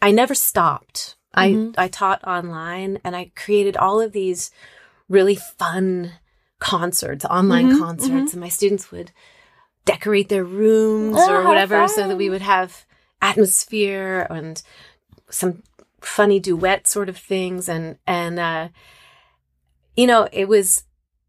i 0.00 0.10
never 0.10 0.34
stopped. 0.34 1.00
Mhm. 1.36 1.74
i 1.78 1.84
i 1.84 1.88
taught 1.88 2.20
online 2.36 2.92
and 3.04 3.12
i 3.20 3.22
created 3.44 3.76
all 3.76 3.98
of 4.00 4.10
these 4.12 4.50
really 5.08 5.36
fun 5.36 5.86
concerts 6.58 7.24
online 7.38 7.68
Mhm, 7.70 7.78
concerts 7.78 8.32
and 8.34 8.40
my 8.46 8.48
students 8.58 8.90
would 8.92 9.10
decorate 9.84 10.28
their 10.28 10.44
rooms 10.62 11.16
Oh, 11.18 11.30
or 11.32 11.38
whatever 11.48 11.88
so 11.88 12.02
that 12.08 12.16
we 12.22 12.28
would 12.32 12.42
have 12.54 12.84
atmosphere 13.20 14.26
and 14.30 14.62
some 15.30 15.62
funny 16.00 16.38
duet 16.48 16.86
sort 16.86 17.08
of 17.08 17.16
things. 17.32 17.68
And 17.68 17.84
and 18.06 18.38
uh 18.38 18.68
you 20.00 20.06
know 20.06 20.28
it 20.32 20.46
was 20.48 20.84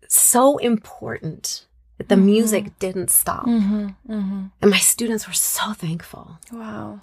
so 0.07 0.57
important 0.57 1.65
that 2.07 2.09
the 2.09 2.15
Mhm. 2.21 2.25
music 2.25 2.79
didn't 2.79 3.09
stop 3.09 3.45
Mm-hmm. 3.45 3.87
Mm-hmm. 4.11 4.41
and 4.61 4.71
my 4.71 4.77
students 4.79 5.27
were 5.27 5.33
so 5.33 5.73
thankful 5.73 6.37
Wow. 6.51 6.99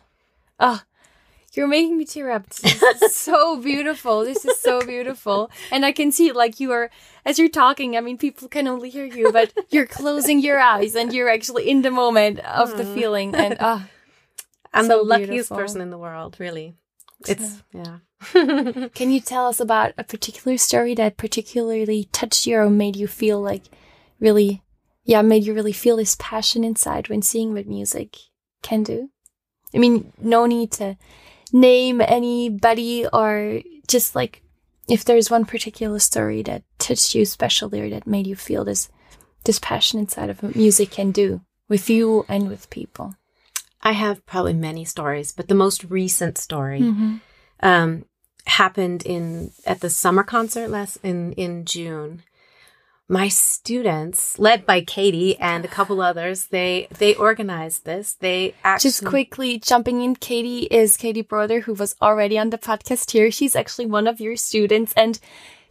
Oh, 0.58 0.82
you're 1.54 1.66
making 1.66 1.96
me 1.98 2.04
tear 2.04 2.30
up. 2.30 2.48
This 2.50 2.82
is 3.02 3.14
so 3.28 3.56
beautiful. 3.60 4.24
This 4.24 4.44
is 4.44 4.60
so 4.60 4.80
beautiful. 4.86 5.50
And 5.72 5.84
I 5.84 5.92
can 5.92 6.12
see 6.12 6.30
like 6.32 6.60
you 6.60 6.70
are 6.72 6.90
as 7.24 7.38
you're 7.38 7.48
talking, 7.48 7.96
I 7.96 8.00
mean 8.00 8.18
people 8.18 8.46
can 8.48 8.68
only 8.68 8.90
hear 8.90 9.04
you, 9.06 9.32
but 9.32 9.52
you're 9.70 9.86
closing 9.86 10.38
your 10.40 10.60
eyes 10.60 10.94
and 10.94 11.12
you're 11.12 11.28
actually 11.28 11.68
in 11.68 11.82
the 11.82 11.90
moment 11.90 12.38
of 12.40 12.76
the 12.76 12.84
feeling. 12.84 13.34
And 13.34 13.56
ah, 13.60 13.88
i'm 14.72 14.84
So 14.86 14.98
the 14.98 15.02
luckiest 15.02 15.30
beautiful. 15.30 15.56
person 15.56 15.80
in 15.80 15.90
the 15.90 15.98
world 15.98 16.36
really 16.38 16.74
it's 17.26 17.62
yeah 17.72 17.98
can 18.94 19.10
you 19.10 19.20
tell 19.20 19.46
us 19.48 19.58
about 19.60 19.92
a 19.98 20.04
particular 20.04 20.56
story 20.58 20.94
that 20.94 21.16
particularly 21.16 22.04
touched 22.12 22.46
you 22.46 22.56
or 22.58 22.70
made 22.70 22.96
you 22.96 23.08
feel 23.08 23.40
like 23.42 23.64
really 24.20 24.62
yeah, 25.04 25.22
made 25.22 25.44
you 25.44 25.54
really 25.54 25.72
feel 25.72 25.96
this 25.96 26.16
passion 26.18 26.64
inside 26.64 27.08
when 27.08 27.22
seeing 27.22 27.52
what 27.52 27.66
music 27.66 28.16
can 28.62 28.82
do? 28.82 29.10
I 29.74 29.78
mean, 29.78 30.12
no 30.20 30.46
need 30.46 30.72
to 30.72 30.96
name 31.52 32.00
anybody 32.00 33.06
or 33.12 33.60
just 33.88 34.14
like 34.14 34.42
if 34.88 35.04
there's 35.04 35.30
one 35.30 35.44
particular 35.44 35.98
story 35.98 36.42
that 36.42 36.62
touched 36.78 37.14
you 37.14 37.22
especially 37.22 37.80
or 37.80 37.90
that 37.90 38.06
made 38.06 38.26
you 38.26 38.36
feel 38.36 38.64
this 38.64 38.88
this 39.44 39.58
passion 39.58 39.98
inside 39.98 40.30
of 40.30 40.42
what 40.42 40.54
music 40.54 40.90
can 40.90 41.10
do 41.10 41.40
with 41.68 41.90
you 41.90 42.24
and 42.28 42.48
with 42.48 42.70
people. 42.70 43.14
i 43.82 43.92
have 43.92 44.24
probably 44.26 44.52
many 44.52 44.84
stories 44.84 45.32
but 45.32 45.48
the 45.48 45.54
most 45.54 45.82
recent 45.84 46.38
story 46.38 46.80
Mm-hmm. 46.80 47.16
um, 47.62 48.04
happened 48.46 49.02
in 49.04 49.50
at 49.66 49.80
the 49.80 49.90
summer 49.90 50.22
concert 50.22 50.68
last 50.70 50.98
in 51.02 51.32
in 51.32 51.64
June. 51.64 52.22
My 53.10 53.26
students, 53.26 54.38
led 54.38 54.64
by 54.64 54.82
Katie 54.82 55.36
and 55.36 55.64
a 55.64 55.68
couple 55.68 56.00
others, 56.00 56.46
they 56.46 56.86
they 56.96 57.16
organized 57.16 57.84
this. 57.84 58.14
They 58.14 58.54
actually 58.62 58.88
Just 58.88 59.04
quickly 59.04 59.58
jumping 59.58 60.00
in, 60.00 60.14
Katie 60.14 60.68
is 60.70 60.96
Katie 60.96 61.20
Brother, 61.20 61.62
who 61.62 61.74
was 61.74 61.96
already 62.00 62.38
on 62.38 62.50
the 62.50 62.56
podcast 62.56 63.10
here. 63.10 63.32
She's 63.32 63.56
actually 63.56 63.86
one 63.86 64.06
of 64.06 64.20
your 64.20 64.36
students 64.36 64.92
and 64.96 65.18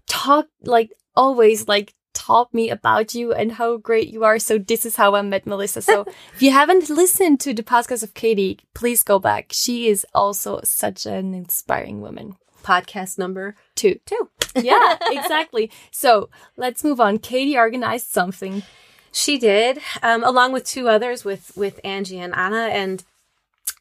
talked 0.05 0.51
like 0.63 0.91
always 1.15 1.65
like 1.69 1.93
taught 2.13 2.53
me 2.53 2.69
about 2.69 3.15
you 3.15 3.31
and 3.31 3.53
how 3.53 3.77
great 3.77 4.09
you 4.09 4.25
are. 4.25 4.37
So 4.37 4.57
this 4.57 4.85
is 4.85 4.97
how 4.97 5.15
I 5.15 5.21
met 5.21 5.47
Melissa. 5.47 5.81
So 5.81 6.01
if 6.33 6.41
you 6.41 6.51
haven't 6.51 6.89
listened 6.89 7.39
to 7.39 7.53
the 7.53 7.63
podcast 7.63 8.03
of 8.03 8.13
Katie, 8.15 8.59
please 8.73 9.01
go 9.01 9.17
back. 9.17 9.53
She 9.53 9.87
is 9.87 10.05
also 10.13 10.59
such 10.65 11.05
an 11.05 11.33
inspiring 11.33 12.01
woman. 12.01 12.35
Podcast 12.63 13.17
number 13.17 13.55
Two. 13.75 13.99
two. 14.05 14.29
Yeah, 14.55 14.97
exactly. 15.11 15.71
So 15.91 16.29
let's 16.57 16.83
move 16.83 16.99
on. 16.99 17.17
Katie 17.19 17.57
organized 17.57 18.07
something. 18.09 18.63
She 19.11 19.37
did, 19.37 19.79
um, 20.03 20.23
along 20.23 20.51
with 20.53 20.65
two 20.65 20.87
others, 20.87 21.23
with 21.25 21.51
with 21.55 21.79
Angie 21.83 22.19
and 22.19 22.35
Anna, 22.35 22.67
and 22.71 23.03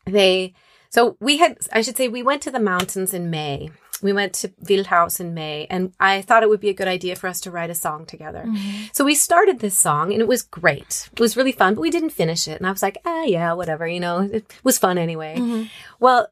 they. 0.06 0.54
So 0.90 1.16
we 1.20 1.37
had, 1.37 1.58
I 1.70 1.82
should 1.82 1.99
say, 1.99 2.08
we 2.08 2.23
went 2.23 2.40
to 2.42 2.50
the 2.50 2.61
mountains 2.61 3.12
in 3.12 3.28
May. 3.28 3.70
We 4.00 4.12
went 4.12 4.32
to 4.35 4.49
Wildhaus 4.64 5.20
in 5.20 5.35
May, 5.35 5.66
and 5.68 5.92
I 5.99 6.23
thought 6.23 6.42
it 6.44 6.49
would 6.49 6.61
be 6.61 6.68
a 6.70 6.75
good 6.75 6.88
idea 6.88 7.16
for 7.16 7.26
us 7.26 7.40
to 7.42 7.50
write 7.50 7.68
a 7.68 7.75
song 7.75 8.06
together. 8.06 8.47
So 8.92 9.04
we 9.04 9.14
started 9.16 9.58
this 9.58 9.76
song, 9.76 10.12
and 10.12 10.23
it 10.23 10.28
was 10.28 10.42
great. 10.42 11.11
It 11.12 11.20
was 11.20 11.37
really 11.37 11.52
fun, 11.52 11.75
but 11.75 11.80
we 11.82 11.90
didn't 11.90 12.11
finish 12.11 12.47
it. 12.47 12.58
And 12.58 12.66
I 12.66 12.70
was 12.70 12.80
like, 12.80 12.97
ah, 13.04 13.25
yeah, 13.25 13.52
whatever, 13.54 13.88
you 13.88 13.99
know, 14.00 14.20
it 14.20 14.54
was 14.62 14.78
fun 14.78 14.99
anyway. 14.99 15.68
Well, 15.99 16.28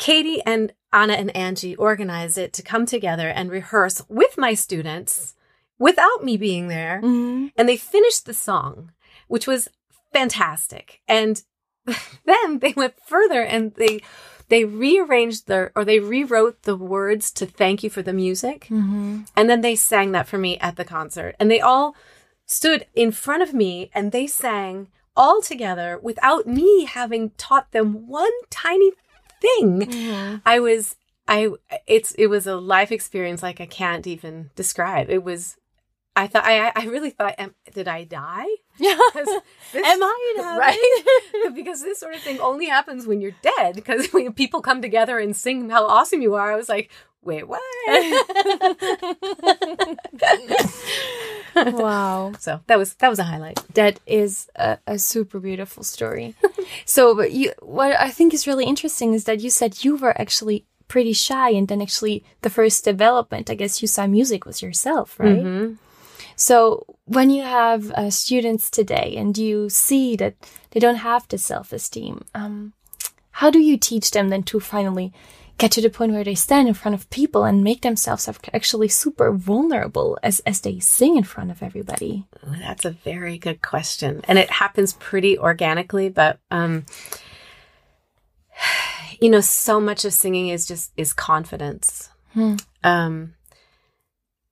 Katie 0.00 0.40
and 0.46 0.72
Anna 0.94 1.12
and 1.12 1.34
Angie 1.36 1.76
organized 1.76 2.38
it 2.38 2.54
to 2.54 2.62
come 2.62 2.86
together 2.86 3.28
and 3.28 3.50
rehearse 3.50 4.02
with 4.08 4.38
my 4.38 4.54
students 4.54 5.34
without 5.78 6.24
me 6.24 6.38
being 6.38 6.68
there. 6.68 7.02
Mm-hmm. 7.04 7.48
And 7.54 7.68
they 7.68 7.76
finished 7.76 8.24
the 8.24 8.32
song, 8.32 8.92
which 9.28 9.46
was 9.46 9.68
fantastic. 10.10 11.02
And 11.06 11.42
then 12.24 12.60
they 12.60 12.72
went 12.72 12.94
further 13.06 13.42
and 13.42 13.74
they 13.74 14.00
they 14.48 14.64
rearranged 14.64 15.46
their 15.46 15.70
or 15.76 15.84
they 15.84 16.00
rewrote 16.00 16.62
the 16.62 16.76
words 16.76 17.30
to 17.32 17.44
thank 17.44 17.82
you 17.82 17.90
for 17.90 18.00
the 18.00 18.14
music. 18.14 18.62
Mm-hmm. 18.70 19.24
And 19.36 19.50
then 19.50 19.60
they 19.60 19.76
sang 19.76 20.12
that 20.12 20.26
for 20.26 20.38
me 20.38 20.58
at 20.60 20.76
the 20.76 20.84
concert. 20.84 21.36
And 21.38 21.50
they 21.50 21.60
all 21.60 21.94
stood 22.46 22.86
in 22.94 23.12
front 23.12 23.42
of 23.42 23.52
me 23.52 23.90
and 23.94 24.12
they 24.12 24.26
sang 24.26 24.88
all 25.14 25.42
together 25.42 25.98
without 26.02 26.46
me 26.46 26.86
having 26.86 27.30
taught 27.36 27.72
them 27.72 28.08
one 28.08 28.32
tiny 28.48 28.92
thing. 29.40 29.80
Mm-hmm. 29.80 30.36
I 30.44 30.60
was 30.60 30.96
I 31.28 31.50
it's 31.86 32.12
it 32.12 32.26
was 32.26 32.46
a 32.46 32.56
life 32.56 32.92
experience 32.92 33.42
like 33.42 33.60
I 33.60 33.66
can't 33.66 34.06
even 34.06 34.50
describe. 34.56 35.10
It 35.10 35.22
was 35.22 35.56
I 36.16 36.26
thought 36.26 36.44
I 36.44 36.72
I 36.74 36.86
really 36.86 37.10
thought 37.10 37.34
am, 37.38 37.54
did 37.72 37.88
I 37.88 38.04
die? 38.04 38.46
Yeah. 38.78 38.96
Am 39.74 40.02
I 40.02 40.32
in 40.34 40.42
heaven? 40.42 40.58
right? 40.58 41.52
because 41.54 41.82
this 41.82 42.00
sort 42.00 42.14
of 42.14 42.22
thing 42.22 42.40
only 42.40 42.64
happens 42.64 43.06
when 43.06 43.20
you're 43.20 43.36
dead. 43.42 43.74
Because 43.74 44.06
when 44.06 44.32
people 44.32 44.62
come 44.62 44.80
together 44.80 45.18
and 45.18 45.36
sing 45.36 45.68
how 45.68 45.86
awesome 45.86 46.22
you 46.22 46.34
are, 46.34 46.50
I 46.50 46.56
was 46.56 46.70
like, 46.70 46.90
wait, 47.20 47.46
what? 47.46 47.60
Wow. 51.54 52.32
so 52.38 52.60
that 52.66 52.78
was 52.78 52.94
that 52.94 53.08
was 53.08 53.18
a 53.18 53.24
highlight. 53.24 53.60
That 53.74 54.00
is 54.06 54.48
a, 54.56 54.78
a 54.86 54.98
super 54.98 55.38
beautiful 55.40 55.82
story. 55.82 56.34
so, 56.84 57.14
but 57.14 57.32
you, 57.32 57.52
what 57.60 57.92
I 57.98 58.10
think 58.10 58.34
is 58.34 58.46
really 58.46 58.64
interesting 58.64 59.14
is 59.14 59.24
that 59.24 59.40
you 59.40 59.50
said 59.50 59.84
you 59.84 59.96
were 59.96 60.18
actually 60.20 60.64
pretty 60.88 61.12
shy, 61.12 61.50
and 61.50 61.68
then 61.68 61.80
actually 61.82 62.24
the 62.42 62.50
first 62.50 62.84
development, 62.84 63.50
I 63.50 63.54
guess 63.54 63.80
you 63.82 63.88
saw 63.88 64.06
music 64.06 64.44
was 64.44 64.62
yourself, 64.62 65.18
right? 65.18 65.42
Mhm. 65.42 65.76
So 66.36 66.86
when 67.04 67.30
you 67.30 67.42
have 67.42 67.90
uh, 67.92 68.10
students 68.10 68.70
today 68.70 69.14
and 69.16 69.36
you 69.36 69.68
see 69.68 70.16
that 70.16 70.34
they 70.70 70.80
don't 70.80 70.96
have 70.96 71.28
the 71.28 71.36
self-esteem, 71.36 72.24
um, 72.34 72.72
how 73.32 73.50
do 73.50 73.58
you 73.58 73.76
teach 73.76 74.10
them 74.10 74.30
then 74.30 74.42
to 74.44 74.58
finally 74.58 75.12
get 75.60 75.70
to 75.72 75.82
the 75.82 75.90
point 75.90 76.12
where 76.12 76.24
they 76.24 76.34
stand 76.34 76.66
in 76.66 76.74
front 76.74 76.94
of 76.94 77.08
people 77.10 77.44
and 77.44 77.62
make 77.62 77.82
themselves 77.82 78.28
actually 78.52 78.88
super 78.88 79.30
vulnerable 79.30 80.18
as, 80.22 80.40
as 80.40 80.62
they 80.62 80.80
sing 80.80 81.16
in 81.16 81.22
front 81.22 81.50
of 81.50 81.62
everybody? 81.62 82.26
That's 82.42 82.86
a 82.86 82.90
very 82.90 83.36
good 83.36 83.60
question. 83.60 84.22
And 84.24 84.38
it 84.38 84.50
happens 84.50 84.94
pretty 84.94 85.38
organically, 85.38 86.08
but 86.08 86.38
um 86.50 86.86
you 89.20 89.28
know, 89.28 89.42
so 89.42 89.78
much 89.80 90.06
of 90.06 90.14
singing 90.14 90.48
is 90.48 90.66
just 90.66 90.92
is 90.96 91.12
confidence. 91.12 92.08
Hmm. 92.32 92.56
Um 92.82 93.34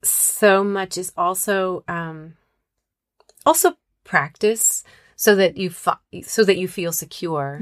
so 0.02 0.62
much 0.62 0.98
is 0.98 1.10
also 1.16 1.84
um 1.88 2.34
also 3.46 3.76
practice 4.04 4.84
so 5.16 5.34
that 5.34 5.56
you 5.56 5.70
fi- 5.70 6.22
so 6.22 6.44
that 6.44 6.58
you 6.58 6.68
feel 6.68 6.92
secure. 6.92 7.56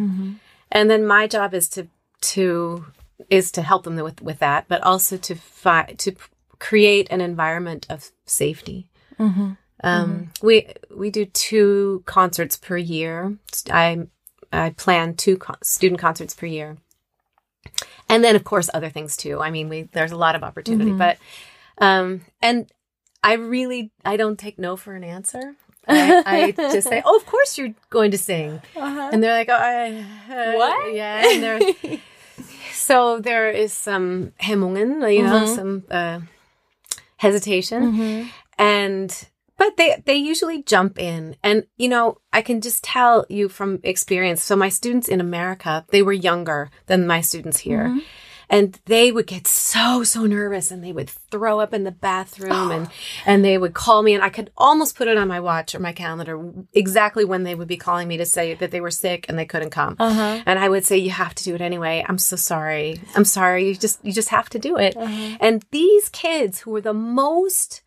And 0.73 0.91
then 0.91 1.07
my 1.07 1.29
job 1.29 1.55
is 1.55 1.69
to 1.71 1.87
to 2.33 2.87
is 3.31 3.51
to 3.53 3.63
help 3.63 3.85
them 3.85 3.97
with 3.97 4.21
with 4.23 4.39
that, 4.41 4.67
but 4.69 4.83
also 4.83 5.17
to 5.17 5.35
fi- 5.35 5.95
to 5.99 6.13
create 6.59 7.07
an 7.11 7.21
environment 7.21 7.87
of 7.91 8.11
safety. 8.25 8.89
Um, 9.85 10.31
We 10.43 10.69
we 10.91 11.11
do 11.11 11.25
two 11.27 12.03
concerts 12.07 12.57
per 12.57 12.77
year. 12.77 13.37
I 13.71 14.07
I 14.53 14.71
plan 14.71 15.15
two 15.15 15.37
con- 15.37 15.63
student 15.63 16.01
concerts 16.01 16.35
per 16.35 16.47
year, 16.47 16.77
and 18.09 18.23
then 18.25 18.37
of 18.37 18.45
course 18.45 18.71
other 18.73 18.89
things 18.91 19.17
too. 19.17 19.41
I 19.41 19.51
mean, 19.51 19.69
we 19.69 19.83
there's 19.93 20.13
a 20.13 20.17
lot 20.17 20.35
of 20.35 20.43
opportunity, 20.43 20.93
but 20.93 21.19
um, 21.79 22.23
and 22.41 22.71
I 23.23 23.35
really 23.35 23.93
I 24.05 24.17
don't 24.17 24.39
take 24.39 24.59
no 24.59 24.77
for 24.77 24.95
an 24.95 25.05
answer. 25.05 25.57
I, 25.89 26.23
I 26.27 26.53
just 26.53 26.89
say, 26.89 27.01
"Oh, 27.05 27.17
of 27.17 27.27
course 27.27 27.57
you're 27.59 27.75
going 27.91 28.11
to 28.11 28.19
sing," 28.19 28.61
and 29.13 29.23
they're 29.23 29.33
like, 29.39 29.49
"Oh, 29.49 29.55
I, 29.55 30.05
uh, 30.31 30.53
What? 30.57 30.95
Yeah, 30.95 31.23
and 31.31 31.43
they're 31.43 31.61
so 32.77 33.19
there 33.21 33.51
is 33.51 33.73
some 33.73 34.33
hemmungen, 34.41 35.15
you 35.15 35.23
know, 35.23 35.45
mm-hmm. 35.45 35.55
some 35.55 35.85
uh, 35.91 36.21
hesitation, 37.17 37.83
mm-hmm. 37.93 38.29
and 38.59 39.29
but 39.57 39.77
they 39.77 40.03
they 40.05 40.17
usually 40.17 40.63
jump 40.63 40.99
in, 40.99 41.37
and 41.43 41.67
you 41.77 41.89
know, 41.89 42.19
I 42.33 42.43
can 42.43 42.61
just 42.61 42.85
tell 42.85 43.25
you 43.29 43.49
from 43.49 43.81
experience. 43.83 44.43
So 44.43 44.57
my 44.57 44.69
students 44.69 45.09
in 45.09 45.21
America, 45.21 45.87
they 45.91 46.03
were 46.03 46.13
younger 46.13 46.71
than 46.87 47.07
my 47.07 47.21
students 47.21 47.61
here. 47.61 47.89
Mm-hmm. 47.89 47.99
And 48.49 48.79
they 48.85 49.11
would 49.11 49.27
get 49.27 49.47
so, 49.47 50.05
so 50.05 50.25
nervous 50.25 50.71
and 50.71 50.83
they 50.83 50.93
would 50.93 51.11
throw 51.11 51.61
up 51.61 51.75
in 51.75 51.85
the 51.85 51.91
bathroom 51.91 52.71
and, 52.71 52.89
and 53.27 53.45
they 53.45 53.59
would 53.59 53.75
call 53.75 54.03
me 54.03 54.15
and 54.15 54.23
I 54.23 54.29
could 54.29 54.51
almost 54.57 54.97
put 54.97 55.09
it 55.09 55.17
on 55.17 55.29
my 55.29 55.41
watch 55.41 55.75
or 55.75 55.81
my 55.81 55.93
calendar 55.93 56.53
exactly 56.73 57.25
when 57.25 57.43
they 57.43 57.55
would 57.55 57.69
be 57.69 57.77
calling 57.77 58.07
me 58.09 58.17
to 58.19 58.27
say 58.27 58.55
that 58.55 58.71
they 58.71 58.81
were 58.81 58.91
sick 58.91 59.27
and 59.29 59.39
they 59.39 59.47
couldn't 59.47 59.71
come. 59.71 59.97
Uh-huh. 59.99 60.43
And 60.47 60.59
I 60.59 60.69
would 60.69 60.85
say, 60.85 60.97
you 60.97 61.11
have 61.11 61.35
to 61.35 61.45
do 61.45 61.55
it 61.55 61.61
anyway. 61.61 62.05
I'm 62.09 62.19
so 62.19 62.37
sorry. 62.37 63.01
I'm 63.15 63.25
sorry. 63.25 63.69
You 63.69 63.75
just, 63.75 64.05
you 64.05 64.13
just 64.13 64.29
have 64.29 64.49
to 64.51 64.59
do 64.59 64.77
it. 64.77 64.97
Uh-huh. 64.97 65.37
And 65.41 65.65
these 65.71 66.09
kids 66.09 66.61
who 66.61 66.71
were 66.71 66.81
the 66.81 66.95
most, 66.95 67.83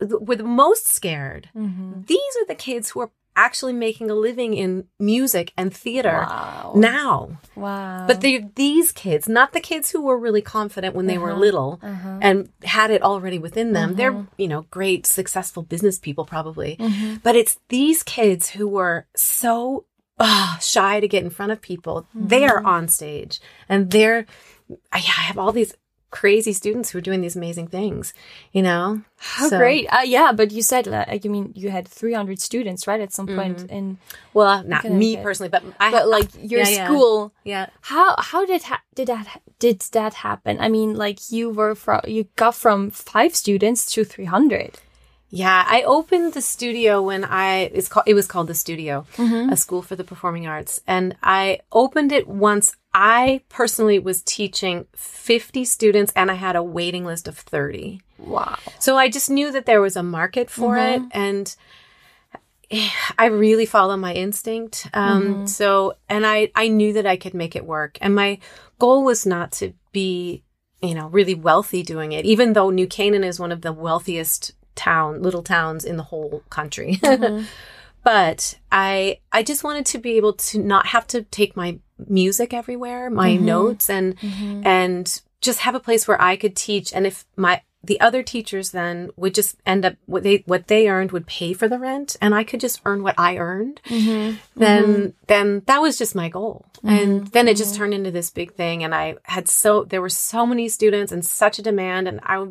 were 0.00 0.36
the 0.36 0.44
most 0.44 0.86
scared, 0.86 1.48
mm-hmm. 1.56 2.02
these 2.02 2.36
are 2.40 2.46
the 2.46 2.54
kids 2.54 2.90
who 2.90 3.00
are 3.00 3.10
actually 3.36 3.72
making 3.72 4.10
a 4.10 4.14
living 4.14 4.54
in 4.54 4.84
music 4.98 5.52
and 5.56 5.74
theater 5.74 6.26
Wow. 6.28 6.72
now. 6.76 7.38
Wow. 7.56 8.06
But 8.06 8.20
they're 8.20 8.48
these 8.54 8.92
kids, 8.92 9.28
not 9.28 9.52
the 9.52 9.60
kids 9.60 9.90
who 9.90 10.02
were 10.02 10.18
really 10.18 10.42
confident 10.42 10.94
when 10.94 11.06
they 11.06 11.18
were 11.18 11.30
uh-huh. 11.30 11.40
little 11.40 11.80
uh-huh. 11.82 12.18
and 12.20 12.48
had 12.64 12.90
it 12.90 13.02
already 13.02 13.38
within 13.38 13.72
them. 13.72 13.94
They're, 13.94 14.12
uh-huh. 14.12 14.24
you 14.36 14.48
know, 14.48 14.62
great, 14.70 15.06
successful 15.06 15.62
business 15.62 15.98
people 15.98 16.24
probably. 16.24 16.76
Mm-hmm. 16.76 17.16
But 17.22 17.36
it's 17.36 17.58
these 17.68 18.02
kids 18.02 18.50
who 18.50 18.68
were 18.68 19.06
so 19.16 19.86
ah, 20.18 20.58
shy 20.60 21.00
to 21.00 21.08
get 21.08 21.24
in 21.24 21.30
front 21.30 21.52
of 21.52 21.60
people. 21.60 22.06
They 22.14 22.44
are 22.44 22.58
mm-hmm. 22.58 22.66
on 22.66 22.88
stage 22.88 23.40
and 23.68 23.90
they're, 23.90 24.26
I 24.92 24.98
have 24.98 25.38
all 25.38 25.52
these 25.52 25.74
crazy 26.12 26.52
students 26.52 26.90
who 26.90 26.98
are 26.98 27.06
doing 27.08 27.22
these 27.22 27.34
amazing 27.34 27.66
things, 27.66 28.14
you 28.52 28.62
know? 28.62 29.00
How 29.16 29.48
So- 29.48 29.58
great. 29.58 29.86
Uh, 29.88 30.02
yeah, 30.04 30.30
but 30.30 30.52
you 30.52 30.62
said, 30.62 30.86
uh, 30.86 31.04
like, 31.08 31.26
I 31.26 31.28
mean, 31.28 31.52
you 31.56 31.70
had 31.70 31.88
300 31.88 32.38
students, 32.38 32.86
right? 32.86 33.00
At 33.00 33.12
some 33.12 33.26
mm-hmm. 33.26 33.40
point 33.40 33.70
in, 33.70 33.98
Well, 34.34 34.46
uh, 34.46 34.62
not 34.62 34.84
me 34.84 35.16
personally, 35.16 35.48
but 35.48 35.64
I 35.80 35.90
but 35.90 36.06
like 36.08 36.28
your 36.38 36.60
yeah, 36.60 36.68
yeah. 36.68 36.84
school, 36.86 37.32
Yeah. 37.42 37.66
how, 37.80 38.14
how 38.18 38.46
did, 38.46 38.62
ha- 38.64 38.82
did 38.94 39.08
that, 39.08 39.26
ha- 39.26 39.40
did 39.58 39.80
that 39.92 40.14
happen? 40.14 40.60
I 40.60 40.68
mean, 40.68 40.94
like 40.94 41.32
you 41.32 41.50
were 41.50 41.74
from, 41.74 42.02
you 42.06 42.28
got 42.36 42.54
from 42.54 42.90
five 42.90 43.34
students 43.34 43.90
to 43.92 44.04
300. 44.04 44.78
Yeah, 45.34 45.64
I 45.66 45.82
opened 45.84 46.34
the 46.34 46.42
studio 46.42 47.00
when 47.00 47.24
I 47.24 47.70
it's 47.72 47.88
called 47.88 48.04
it 48.06 48.12
was 48.12 48.26
called 48.26 48.48
the 48.48 48.54
Studio, 48.54 49.06
mm-hmm. 49.16 49.48
a 49.50 49.56
school 49.56 49.80
for 49.80 49.96
the 49.96 50.04
performing 50.04 50.46
arts, 50.46 50.82
and 50.86 51.16
I 51.22 51.60
opened 51.72 52.12
it 52.12 52.28
once 52.28 52.76
I 52.94 53.42
personally 53.48 53.98
was 53.98 54.22
teaching 54.22 54.86
50 54.94 55.64
students 55.64 56.12
and 56.14 56.30
I 56.30 56.34
had 56.34 56.56
a 56.56 56.62
waiting 56.62 57.04
list 57.04 57.26
of 57.26 57.38
30. 57.38 58.00
Wow. 58.18 58.58
So 58.78 58.96
I 58.96 59.08
just 59.08 59.30
knew 59.30 59.50
that 59.52 59.66
there 59.66 59.80
was 59.80 59.96
a 59.96 60.02
market 60.02 60.50
for 60.50 60.76
it 60.76 61.00
mm-hmm. 61.00 61.08
and 61.12 61.56
I 63.18 63.26
really 63.26 63.66
follow 63.66 63.96
my 63.96 64.14
instinct. 64.14 64.88
Um, 64.94 65.22
mm-hmm. 65.22 65.46
so, 65.46 65.94
and 66.08 66.26
I, 66.26 66.50
I 66.54 66.68
knew 66.68 66.92
that 66.94 67.06
I 67.06 67.16
could 67.16 67.34
make 67.34 67.56
it 67.56 67.66
work. 67.66 67.98
And 68.00 68.14
my 68.14 68.38
goal 68.78 69.04
was 69.04 69.26
not 69.26 69.52
to 69.52 69.72
be, 69.92 70.42
you 70.80 70.94
know, 70.94 71.08
really 71.08 71.34
wealthy 71.34 71.82
doing 71.82 72.12
it, 72.12 72.24
even 72.24 72.52
though 72.52 72.70
New 72.70 72.86
Canaan 72.86 73.24
is 73.24 73.40
one 73.40 73.52
of 73.52 73.62
the 73.62 73.72
wealthiest 73.72 74.52
town, 74.74 75.22
little 75.22 75.42
towns 75.42 75.84
in 75.84 75.96
the 75.96 76.02
whole 76.02 76.42
country. 76.50 76.98
Mm-hmm. 77.02 77.44
but 78.04 78.58
I, 78.72 79.20
I 79.30 79.42
just 79.42 79.62
wanted 79.62 79.86
to 79.86 79.98
be 79.98 80.16
able 80.16 80.32
to 80.32 80.58
not 80.58 80.86
have 80.86 81.06
to 81.08 81.22
take 81.22 81.56
my 81.56 81.78
music 82.08 82.52
everywhere, 82.52 83.10
my 83.10 83.30
mm-hmm. 83.30 83.46
notes 83.46 83.90
and, 83.90 84.18
mm-hmm. 84.18 84.66
and 84.66 85.20
just 85.40 85.60
have 85.60 85.74
a 85.74 85.80
place 85.80 86.06
where 86.06 86.20
I 86.20 86.36
could 86.36 86.56
teach. 86.56 86.92
And 86.92 87.06
if 87.06 87.24
my, 87.36 87.62
the 87.84 88.00
other 88.00 88.22
teachers 88.22 88.70
then 88.70 89.10
would 89.16 89.34
just 89.34 89.56
end 89.66 89.84
up 89.84 89.96
what 90.06 90.22
they 90.22 90.44
what 90.46 90.68
they 90.68 90.88
earned 90.88 91.12
would 91.12 91.26
pay 91.26 91.52
for 91.52 91.68
the 91.68 91.78
rent 91.78 92.16
and 92.20 92.34
I 92.34 92.44
could 92.44 92.60
just 92.60 92.80
earn 92.84 93.02
what 93.02 93.16
I 93.18 93.38
earned 93.38 93.80
mm-hmm. 93.84 94.36
then 94.54 95.14
then 95.26 95.62
that 95.66 95.82
was 95.82 95.98
just 95.98 96.14
my 96.14 96.28
goal. 96.28 96.66
And 96.84 97.28
then 97.28 97.48
it 97.48 97.56
just 97.56 97.76
turned 97.76 97.94
into 97.94 98.10
this 98.10 98.30
big 98.30 98.54
thing 98.54 98.84
and 98.84 98.94
I 98.94 99.16
had 99.24 99.48
so 99.48 99.84
there 99.84 100.00
were 100.00 100.08
so 100.08 100.46
many 100.46 100.68
students 100.68 101.12
and 101.12 101.24
such 101.24 101.58
a 101.58 101.62
demand 101.62 102.08
and 102.08 102.20
I 102.22 102.46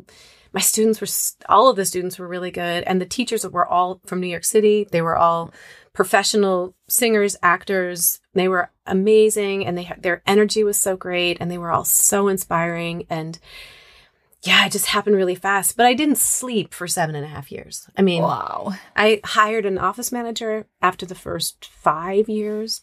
my 0.54 0.60
students 0.60 1.00
were 1.00 1.08
all 1.48 1.70
of 1.70 1.78
the 1.78 1.86
students 1.86 2.20
were 2.20 2.28
really 2.28 2.52
good 2.52 2.84
and 2.84 3.00
the 3.00 3.06
teachers 3.06 3.48
were 3.48 3.66
all 3.66 4.02
from 4.06 4.20
New 4.20 4.28
York 4.28 4.44
City. 4.44 4.86
They 4.90 5.02
were 5.02 5.16
all 5.16 5.54
professional 5.94 6.74
singers 6.88 7.36
actors 7.44 8.20
they 8.34 8.48
were 8.48 8.72
amazing 8.86 9.66
and 9.66 9.78
they 9.78 9.84
had 9.84 10.02
their 10.04 10.22
energy 10.26 10.64
was 10.64 10.80
so 10.80 10.96
great 10.96 11.38
and 11.40 11.52
they 11.52 11.58
were 11.58 11.72
all 11.72 11.84
so 11.86 12.28
inspiring 12.28 13.06
and 13.10 13.40
yeah, 14.44 14.66
it 14.66 14.72
just 14.72 14.88
happened 14.88 15.16
really 15.16 15.36
fast. 15.36 15.78
But 15.78 15.86
I 15.86 15.94
didn't 15.94 16.18
sleep 16.18 16.74
for 16.74 16.88
seven 16.88 17.14
and 17.14 17.24
a 17.24 17.28
half 17.28 17.52
years. 17.52 17.88
I 17.96 18.02
mean, 18.02 18.24
Wow. 18.24 18.74
I 18.96 19.22
hired 19.24 19.68
an 19.68 19.78
office 19.78 20.12
manager 20.12 20.66
after 20.82 21.06
the 21.06 21.14
first 21.14 21.66
five 21.66 22.28
years, 22.28 22.82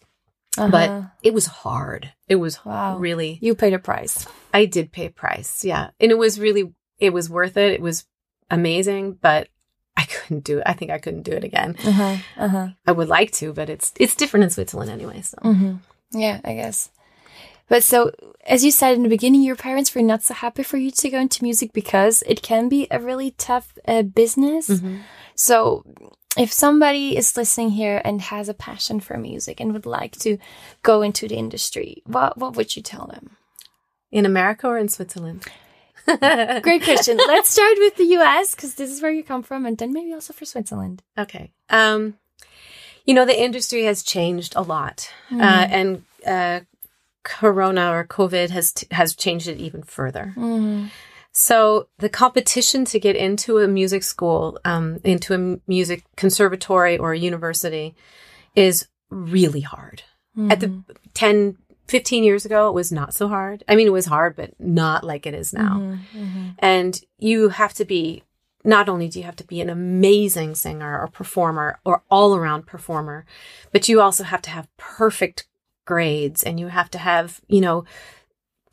Uh-huh. 0.56 0.68
but 0.70 1.04
it 1.24 1.34
was 1.34 1.46
hard. 1.46 2.12
It 2.28 2.36
was 2.36 2.64
Wow. 2.64 2.98
really, 2.98 3.40
you 3.42 3.56
paid 3.56 3.72
a 3.74 3.80
price. 3.80 4.24
I 4.54 4.66
did 4.66 4.92
pay 4.92 5.06
a 5.06 5.10
price. 5.10 5.64
Yeah. 5.64 5.90
And 5.98 6.12
it 6.12 6.18
was 6.18 6.38
really, 6.38 6.72
it 7.00 7.12
was 7.12 7.28
worth 7.28 7.56
it. 7.56 7.72
It 7.72 7.80
was 7.82 8.06
amazing, 8.48 9.18
but 9.20 9.48
I 9.98 10.04
couldn't 10.04 10.44
do 10.44 10.58
it. 10.58 10.64
I 10.64 10.72
think 10.72 10.90
I 10.90 10.98
couldn't 10.98 11.24
do 11.24 11.32
it 11.32 11.44
again. 11.44 11.76
Uh-huh. 11.84 12.16
Uh-huh. 12.36 12.68
I 12.86 12.92
would 12.92 13.08
like 13.08 13.32
to, 13.32 13.52
but 13.52 13.68
it's, 13.68 13.92
it's 13.98 14.14
different 14.14 14.44
in 14.44 14.50
Switzerland 14.50 14.90
anyway. 14.90 15.20
So 15.22 15.38
Yeah, 16.12 16.40
I 16.44 16.54
guess. 16.54 16.90
But 17.68 17.82
so, 17.82 18.12
as 18.46 18.64
you 18.64 18.70
said 18.70 18.94
in 18.94 19.02
the 19.02 19.10
beginning, 19.10 19.42
your 19.42 19.56
parents 19.56 19.94
were 19.94 20.02
not 20.02 20.22
so 20.22 20.32
happy 20.32 20.62
for 20.62 20.78
you 20.78 20.90
to 20.90 21.10
go 21.10 21.20
into 21.20 21.44
music 21.44 21.74
because 21.74 22.22
it 22.26 22.40
can 22.40 22.70
be 22.70 22.86
a 22.90 22.98
really 22.98 23.32
tough 23.32 23.76
uh, 23.86 24.02
business. 24.02 24.70
So, 25.34 25.84
if 26.38 26.50
somebody 26.50 27.14
is 27.14 27.36
listening 27.36 27.70
here 27.70 28.00
and 28.06 28.22
has 28.22 28.48
a 28.48 28.54
passion 28.54 29.00
for 29.00 29.18
music 29.18 29.60
and 29.60 29.74
would 29.74 29.84
like 29.84 30.16
to 30.20 30.38
go 30.82 31.02
into 31.02 31.28
the 31.28 31.36
industry, 31.36 32.02
what 32.06 32.38
what 32.38 32.56
would 32.56 32.74
you 32.74 32.82
tell 32.82 33.06
them? 33.06 33.36
in 34.10 34.24
America 34.26 34.66
or 34.66 34.78
in 34.78 34.88
Switzerland? 34.88 35.44
Great 36.62 36.82
question. 36.82 37.16
Let's 37.16 37.50
start 37.50 37.74
with 37.78 37.96
the 37.96 38.04
US 38.18 38.54
because 38.54 38.74
this 38.74 38.90
is 38.90 39.02
where 39.02 39.12
you 39.12 39.22
come 39.22 39.42
from, 39.42 39.66
and 39.66 39.76
then 39.76 39.92
maybe 39.92 40.12
also 40.12 40.32
for 40.32 40.44
Switzerland. 40.44 41.02
Okay. 41.16 41.52
Um, 41.70 42.14
you 43.04 43.14
know, 43.14 43.24
the 43.24 43.40
industry 43.40 43.84
has 43.84 44.02
changed 44.02 44.54
a 44.56 44.62
lot, 44.62 45.10
uh, 45.32 45.66
and 45.70 46.04
uh, 46.26 46.60
Corona 47.22 47.92
or 47.92 48.04
COVID 48.04 48.50
has 48.50 48.72
t- 48.72 48.86
has 48.90 49.14
changed 49.14 49.48
it 49.48 49.58
even 49.58 49.82
further. 49.82 50.34
So 51.32 51.88
the 51.98 52.08
competition 52.08 52.84
to 52.86 52.98
get 52.98 53.14
into 53.14 53.58
a 53.58 53.68
music 53.68 54.02
school, 54.02 54.58
um, 54.64 54.98
into 55.04 55.34
a 55.34 55.60
music 55.70 56.02
conservatory 56.16 56.98
or 56.98 57.12
a 57.12 57.18
university, 57.18 57.94
is 58.56 58.88
really 59.10 59.60
hard. 59.60 60.02
At 60.50 60.60
the 60.60 60.82
10, 61.14 61.56
15 61.88 62.22
years 62.22 62.44
ago, 62.44 62.68
it 62.68 62.74
was 62.74 62.92
not 62.92 63.14
so 63.14 63.28
hard. 63.28 63.64
I 63.68 63.74
mean, 63.74 63.86
it 63.86 63.92
was 63.92 64.06
hard, 64.06 64.36
but 64.36 64.52
not 64.60 65.04
like 65.04 65.26
it 65.26 65.34
is 65.34 65.52
now. 65.52 65.78
Mm-hmm, 65.78 66.18
mm-hmm. 66.18 66.48
And 66.58 67.00
you 67.18 67.48
have 67.48 67.74
to 67.74 67.84
be, 67.84 68.22
not 68.64 68.88
only 68.88 69.08
do 69.08 69.18
you 69.18 69.24
have 69.24 69.36
to 69.36 69.44
be 69.46 69.60
an 69.60 69.70
amazing 69.70 70.54
singer 70.54 71.00
or 71.00 71.08
performer 71.08 71.80
or 71.84 72.02
all 72.10 72.36
around 72.36 72.66
performer, 72.66 73.24
but 73.72 73.88
you 73.88 74.00
also 74.00 74.24
have 74.24 74.42
to 74.42 74.50
have 74.50 74.68
perfect 74.76 75.46
grades 75.86 76.42
and 76.42 76.60
you 76.60 76.68
have 76.68 76.90
to 76.90 76.98
have, 76.98 77.40
you 77.48 77.60
know, 77.60 77.84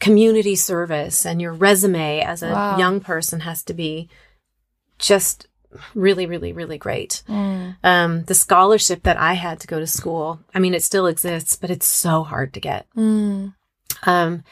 community 0.01 0.55
service 0.55 1.25
and 1.25 1.41
your 1.41 1.53
resume 1.53 2.19
as 2.19 2.43
a 2.43 2.49
Wow. 2.49 2.77
young 2.77 2.99
person 2.99 3.39
has 3.41 3.63
to 3.63 3.73
be 3.73 4.09
just 4.99 5.47
really, 5.93 6.25
really, 6.25 6.53
really 6.53 6.77
great. 6.77 7.23
Mm. 7.27 7.75
Um, 7.83 8.23
the 8.23 8.35
scholarship 8.35 9.03
that 9.03 9.17
I 9.17 9.33
had 9.33 9.59
to 9.61 9.67
go 9.67 9.79
to 9.79 9.87
school, 9.87 10.39
I 10.53 10.59
mean, 10.59 10.73
it 10.73 10.83
still 10.83 11.07
exists, 11.07 11.55
but 11.55 11.69
it's 11.69 11.87
so 11.87 12.23
hard 12.23 12.53
to 12.53 12.59
get. 12.59 12.87
Mm. 12.95 13.53
Um, 14.03 14.43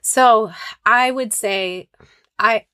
so 0.00 0.52
I 0.84 1.10
would 1.10 1.32
say, 1.32 1.88
I, 2.38 2.66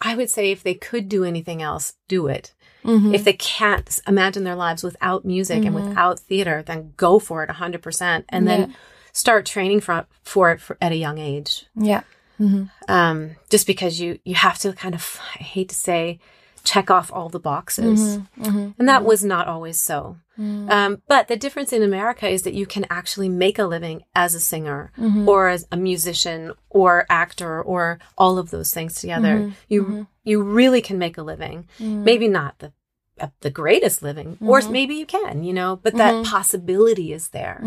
I 0.00 0.14
would 0.16 0.30
say 0.30 0.50
if 0.50 0.62
they 0.62 0.74
could 0.74 1.08
do 1.08 1.24
anything 1.24 1.62
else, 1.62 1.94
do 2.08 2.26
it. 2.26 2.54
Mhm. 2.84 3.12
If 3.14 3.24
they 3.24 3.32
can't 3.32 3.98
imagine 4.06 4.44
their 4.44 4.54
lives 4.54 4.82
without 4.82 5.24
music 5.24 5.64
and 5.64 5.74
Mhm. 5.74 5.88
without 5.88 6.20
theater, 6.20 6.62
then 6.64 6.92
go 6.96 7.18
for 7.18 7.42
it 7.42 7.50
100% 7.50 8.24
and 8.28 8.46
Yeah. 8.46 8.56
then 8.56 8.74
start 9.12 9.44
training 9.46 9.80
for, 9.80 10.06
for 10.22 10.52
it 10.52 10.60
for, 10.60 10.76
at 10.80 10.92
a 10.92 10.96
young 10.96 11.18
age. 11.18 11.66
yeah. 11.74 12.02
hmm 12.38 12.64
Um, 12.86 13.34
just 13.50 13.66
because 13.66 13.98
you, 14.00 14.20
you 14.24 14.36
have 14.36 14.58
to 14.60 14.72
kind 14.72 14.94
of, 14.94 15.20
I 15.34 15.42
hate 15.42 15.70
to 15.70 15.74
say, 15.74 16.20
check 16.64 16.90
off 16.90 17.12
all 17.12 17.28
the 17.28 17.40
boxes. 17.40 18.18
hmm 18.40 18.70
And 18.78 18.88
that 18.88 19.04
was 19.04 19.24
not 19.24 19.48
always 19.48 19.80
so. 19.80 20.16
Mm. 20.38 20.70
Um, 20.70 21.02
but 21.08 21.26
the 21.28 21.36
difference 21.36 21.72
in 21.72 21.82
America 21.82 22.28
is 22.28 22.42
that 22.42 22.54
you 22.54 22.64
can 22.66 22.86
actually 22.90 23.28
make 23.28 23.58
a 23.58 23.64
living 23.66 24.02
as 24.14 24.34
a 24.34 24.40
singer 24.40 24.92
Mhm. 24.96 25.26
or 25.26 25.48
as 25.48 25.66
a 25.72 25.76
musician 25.76 26.52
or 26.70 27.06
actor 27.10 27.60
or 27.62 27.98
all 28.16 28.38
of 28.38 28.50
those 28.50 28.72
things 28.72 28.94
together. 29.00 29.40
Mhm. 29.40 29.52
You 29.68 29.82
Mhm. 29.84 30.06
you 30.24 30.42
really 30.42 30.82
can 30.82 30.98
make 30.98 31.16
a 31.18 31.22
living. 31.22 31.66
Mm. 31.78 32.04
Maybe 32.04 32.28
not 32.28 32.58
the 32.58 32.72
uh, 33.20 33.28
the 33.40 33.50
greatest 33.50 34.00
living, 34.00 34.38
or 34.40 34.60
maybe 34.70 34.94
you 34.94 35.04
can, 35.04 35.42
you 35.42 35.52
know, 35.52 35.74
but 35.82 35.96
that 35.96 36.24
possibility 36.24 37.12
is 37.12 37.30
there. 37.30 37.58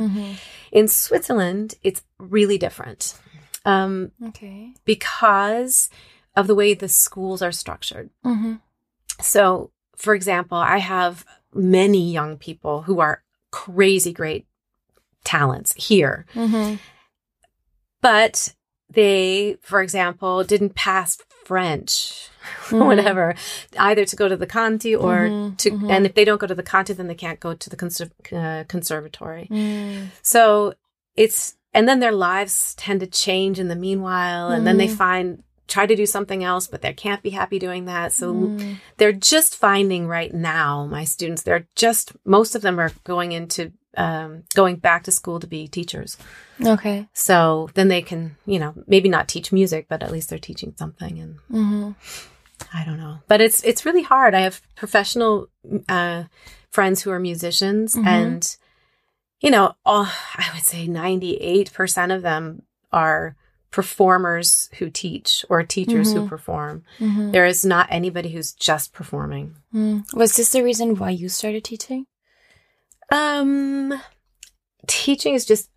In 0.71 0.88
Switzerland, 0.88 1.75
it's 1.84 2.04
really 2.19 2.58
different 2.58 3.15
um, 3.65 4.12
Okay. 4.30 4.73
because 4.86 5.89
of 6.38 6.47
the 6.47 6.56
way 6.56 6.73
the 6.73 6.88
schools 6.88 7.41
are 7.41 7.51
structured. 7.51 8.10
hmm 8.23 8.56
So, 9.21 9.71
for 9.95 10.13
example, 10.15 10.57
I 10.57 10.77
have 10.77 11.25
many 11.53 12.12
young 12.12 12.38
people 12.38 12.84
who 12.84 12.99
are 12.99 13.23
crazy 13.51 14.13
great 14.13 14.45
talents 15.23 15.73
here, 15.73 16.25
hmm 16.34 16.75
but 18.01 18.53
they, 18.89 19.57
for 19.62 19.81
example, 19.81 20.43
didn't 20.43 20.75
pass 20.75 21.17
French 21.45 22.29
or 22.71 22.79
Mhm. 22.79 22.86
whatever, 22.88 23.36
either 23.77 24.05
to 24.05 24.15
go 24.15 24.27
to 24.27 24.36
the 24.36 24.47
Kanti 24.47 24.95
or 24.99 25.29
Mhm, 25.29 25.57
to, 25.57 25.71
mhm. 25.71 25.91
and 25.91 26.05
if 26.05 26.13
they 26.15 26.25
don't 26.25 26.39
go 26.41 26.47
to 26.47 26.55
the 26.55 26.63
Kanti, 26.63 26.93
then 26.95 27.07
they 27.07 27.15
can't 27.15 27.39
go 27.39 27.53
to 27.53 27.69
the 27.69 27.75
conser- 27.77 28.12
uh, 28.34 28.63
conservatory. 28.65 29.47
Mm. 29.51 30.07
So 30.23 30.73
it's, 31.15 31.55
and 31.73 31.88
then 31.88 31.99
their 31.99 32.12
lives 32.12 32.73
tend 32.75 32.99
to 33.01 33.07
change 33.07 33.60
in 33.60 33.67
the 33.67 33.75
meanwhile, 33.75 34.49
and 34.49 34.65
then 34.65 34.77
they 34.77 34.88
Mhm. 34.88 34.97
find, 34.97 35.43
try 35.71 35.86
to 35.86 35.95
do 35.95 36.05
something 36.05 36.43
else, 36.43 36.67
but 36.67 36.81
they 36.81 36.93
can't 36.93 37.23
be 37.23 37.29
happy 37.31 37.57
doing 37.60 37.86
that. 37.86 38.12
So 38.12 38.34
Mm. 38.34 38.77
they're 38.97 39.12
just 39.34 39.55
finding 39.55 40.07
right 40.07 40.34
now, 40.34 40.86
my 40.86 41.05
students, 41.05 41.43
they're 41.43 41.67
just, 41.75 42.12
most 42.25 42.55
of 42.55 42.62
them 42.62 42.79
are 42.79 42.91
going 43.03 43.31
into, 43.31 43.71
um, 43.97 44.43
going 44.53 44.75
back 44.77 45.03
to 45.05 45.12
school 45.12 45.39
to 45.39 45.47
be 45.47 45.67
teachers. 45.67 46.17
Okay. 46.65 47.07
So 47.13 47.69
then 47.73 47.88
they 47.88 48.01
can, 48.01 48.36
you 48.45 48.60
know, 48.60 48.73
maybe 48.88 49.10
not 49.10 49.27
teach 49.27 49.51
music, 49.51 49.88
but 49.89 50.03
at 50.03 50.12
least 50.12 50.29
they're 50.29 50.39
teaching 50.39 50.73
something. 50.77 51.19
And 51.19 51.36
hmm 51.49 51.91
I 52.73 52.84
don't 52.86 52.97
know, 52.97 53.19
but 53.27 53.41
it's, 53.41 53.63
it's 53.63 53.86
really 53.86 54.03
hard. 54.03 54.36
I 54.36 54.41
have 54.41 54.62
professional, 54.75 55.47
uh, 55.89 56.25
friends 56.69 57.01
who 57.01 57.12
are 57.12 57.19
musicians 57.19 57.95
Mhm. 57.95 58.05
and, 58.05 58.57
you 59.41 59.49
know, 59.49 59.73
all, 59.86 60.05
I 60.36 60.49
would 60.53 60.63
say 60.63 60.88
98% 60.88 62.12
of 62.15 62.21
them 62.21 62.62
are 62.91 63.36
performers 63.71 64.69
who 64.77 64.89
teach 64.89 65.45
or 65.49 65.63
teachers 65.63 66.13
who 66.13 66.21
Mhm. 66.21 66.27
perform. 66.27 66.84
hmm 66.99 67.31
There 67.31 67.45
is 67.45 67.63
not 67.65 67.88
anybody 67.89 68.29
who's 68.29 68.51
just 68.53 68.93
performing. 68.93 69.55
Mm. 69.73 70.03
Was 70.13 70.36
this 70.36 70.51
the 70.51 70.62
reason 70.63 70.95
why 70.97 71.10
you 71.12 71.29
started 71.29 71.63
teaching? 71.63 72.05
Um, 73.12 73.93
teaching 74.88 75.34
is 75.36 75.45
just, 75.45 75.69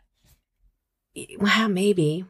well, 1.39 1.69
maybe. 1.69 2.25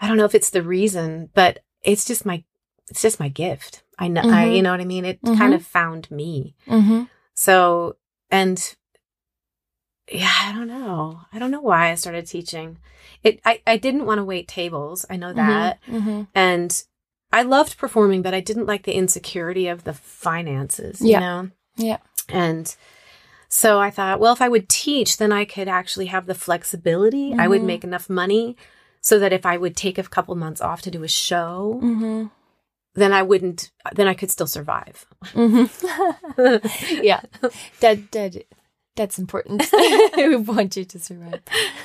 I 0.00 0.08
don't 0.08 0.16
know 0.16 0.24
if 0.24 0.34
it's 0.34 0.50
the 0.50 0.62
reason, 0.62 1.30
but 1.34 1.60
it's 1.82 2.04
just 2.04 2.24
my, 2.26 2.44
it's 2.88 3.02
just 3.02 3.20
my 3.20 3.28
gift. 3.28 3.82
I 3.98 4.08
know, 4.08 4.22
I, 4.22 4.46
Mhm. 4.46 4.56
you 4.56 4.62
know 4.62 4.70
what 4.70 4.80
I 4.80 4.84
mean? 4.84 5.04
It 5.04 5.20
kind 5.22 5.54
of 5.54 5.64
found 5.64 6.10
me. 6.10 6.54
Mm-hmm. 6.66 7.04
So, 7.34 7.96
and 8.30 8.74
yeah, 10.10 10.32
I 10.42 10.52
don't 10.52 10.68
know. 10.68 11.20
I 11.32 11.38
don't 11.38 11.50
know 11.50 11.60
why 11.60 11.90
I 11.90 11.94
started 11.94 12.26
teaching. 12.26 12.78
It, 13.22 13.40
I, 13.44 13.60
I 13.66 13.76
didn't 13.76 14.06
want 14.06 14.18
to 14.18 14.24
wait 14.24 14.48
tables. 14.48 15.06
I 15.08 15.16
know 15.16 15.32
that. 15.32 15.80
Mm-hmm. 15.88 16.22
And 16.34 16.82
I 17.32 17.42
loved 17.42 17.78
performing, 17.78 18.22
but 18.22 18.34
I 18.34 18.40
didn't 18.40 18.66
like 18.66 18.84
the 18.84 18.92
insecurity 18.94 19.66
of 19.68 19.84
the 19.84 19.94
finances, 19.94 21.00
you 21.00 21.10
Yeah. 21.12 21.20
know? 21.20 21.50
Yeah. 21.76 21.98
And 22.28 22.74
so 23.48 23.80
I 23.80 23.90
thought, 23.90 24.20
well, 24.20 24.32
if 24.32 24.42
I 24.42 24.48
would 24.48 24.68
teach, 24.68 25.16
then 25.16 25.32
I 25.32 25.44
could 25.44 25.68
actually 25.68 26.06
have 26.06 26.26
the 26.26 26.34
flexibility. 26.34 27.34
I 27.38 27.48
would 27.48 27.62
Mhm. 27.62 27.66
make 27.66 27.84
enough 27.84 28.08
money 28.10 28.56
so 29.00 29.18
that 29.18 29.32
if 29.32 29.44
I 29.46 29.56
would 29.56 29.76
take 29.76 29.98
a 29.98 30.02
couple 30.02 30.34
months 30.34 30.60
off 30.60 30.82
to 30.82 30.90
do 30.90 31.02
a 31.02 31.08
show, 31.08 31.80
Mm-hmm. 31.82 32.26
then 32.94 33.12
I 33.12 33.22
wouldn't, 33.22 33.70
then 33.94 34.06
I 34.06 34.14
could 34.14 34.30
still 34.30 34.46
survive. 34.46 35.06
Mm-hmm. 35.34 37.00
yeah. 37.02 37.20
That 37.80 38.10
that 38.12 38.44
that's 38.96 39.18
important. 39.18 39.66
we 40.16 40.36
want 40.36 40.76
you 40.76 40.84
to 40.84 40.98
survive. 40.98 41.42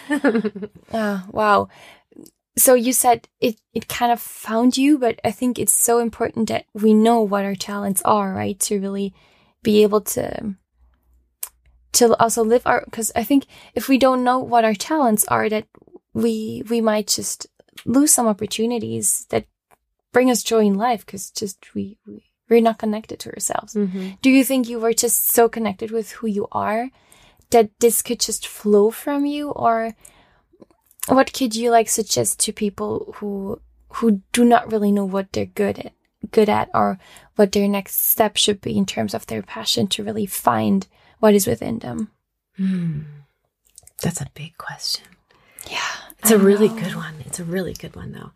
Ah, 0.94 1.26
wow. 1.32 1.70
So 2.58 2.74
you 2.74 2.94
said 2.94 3.28
it 3.40 3.60
it 3.74 3.88
kind 3.88 4.12
of 4.12 4.20
found 4.20 4.78
you, 4.78 4.98
but 4.98 5.20
I 5.24 5.32
think 5.32 5.58
it's 5.58 5.74
so 5.74 6.00
important 6.00 6.50
that 6.50 6.66
we 6.74 6.94
know 6.94 7.22
what 7.22 7.46
our 7.46 7.56
talents 7.56 8.02
are, 8.04 8.34
right? 8.34 8.60
To 8.62 8.80
really 8.80 9.14
be 9.64 9.84
able 9.84 10.02
to 10.02 10.56
to 11.94 12.16
also 12.22 12.44
live 12.44 12.64
our 12.66 12.84
because 12.86 13.12
I 13.16 13.24
think 13.24 13.46
if 13.76 13.88
we 13.88 13.98
don't 13.98 14.24
know 14.24 14.40
what 14.40 14.66
our 14.66 14.74
talents 14.76 15.26
are, 15.28 15.48
that 15.50 15.68
we 16.14 16.64
we 16.70 16.82
might 16.82 17.08
just 17.08 17.48
lose 17.86 18.12
some 18.12 18.28
opportunities 18.28 19.26
that 19.30 19.46
bring 20.12 20.30
us 20.30 20.44
joy 20.44 20.66
in 20.66 20.76
life 20.76 21.06
because 21.06 21.32
just 21.32 21.74
we, 21.74 21.98
we 22.06 22.29
we're 22.50 22.62
not 22.62 22.80
connected 22.80 23.20
to 23.20 23.34
ourselves. 23.34 23.74
Mm-hmm. 23.74 24.12
Do 24.22 24.30
you 24.30 24.44
think 24.44 24.68
you 24.68 24.80
were 24.80 24.94
just 24.94 25.28
so 25.28 25.48
connected 25.48 25.92
with 25.92 26.12
who 26.14 26.28
you 26.28 26.48
are 26.52 26.90
that 27.52 27.70
this 27.80 28.02
could 28.02 28.20
just 28.20 28.48
flow 28.48 28.92
from 28.92 29.26
you 29.26 29.52
or 29.52 29.96
what 31.08 31.34
could 31.34 31.56
you 31.56 31.72
like 31.72 31.90
suggest 31.90 32.40
to 32.42 32.54
people 32.54 33.14
who 33.18 33.60
who 33.94 34.22
do 34.32 34.46
not 34.46 34.72
really 34.72 34.92
know 34.92 35.06
what 35.06 35.32
they're 35.32 35.46
good 35.46 35.80
at 35.80 35.94
good 36.32 36.50
at 36.50 36.70
or 36.74 37.00
what 37.36 37.52
their 37.52 37.68
next 37.68 37.96
step 37.96 38.38
should 38.38 38.62
be 38.62 38.78
in 38.78 38.86
terms 38.86 39.14
of 39.14 39.26
their 39.28 39.42
passion 39.42 39.88
to 39.88 40.04
really 40.04 40.26
find 40.26 40.88
what 41.20 41.34
is 41.34 41.48
within 41.48 41.80
them? 41.80 42.12
Hmm. 42.58 43.02
That's 44.02 44.22
a 44.22 44.28
big 44.34 44.58
question. 44.58 45.06
Yeah. 45.70 45.80
It's 46.20 46.32
a 46.32 46.36
I 46.36 46.38
really 46.38 46.68
good 46.68 46.96
one. 46.96 47.16
It's 47.26 47.40
a 47.40 47.44
really 47.44 47.74
good 47.74 47.96
one, 47.96 48.12
though. 48.12 48.32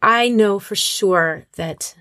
I 0.00 0.28
know 0.28 0.58
for 0.58 0.74
sure 0.74 1.46
that 1.56 1.94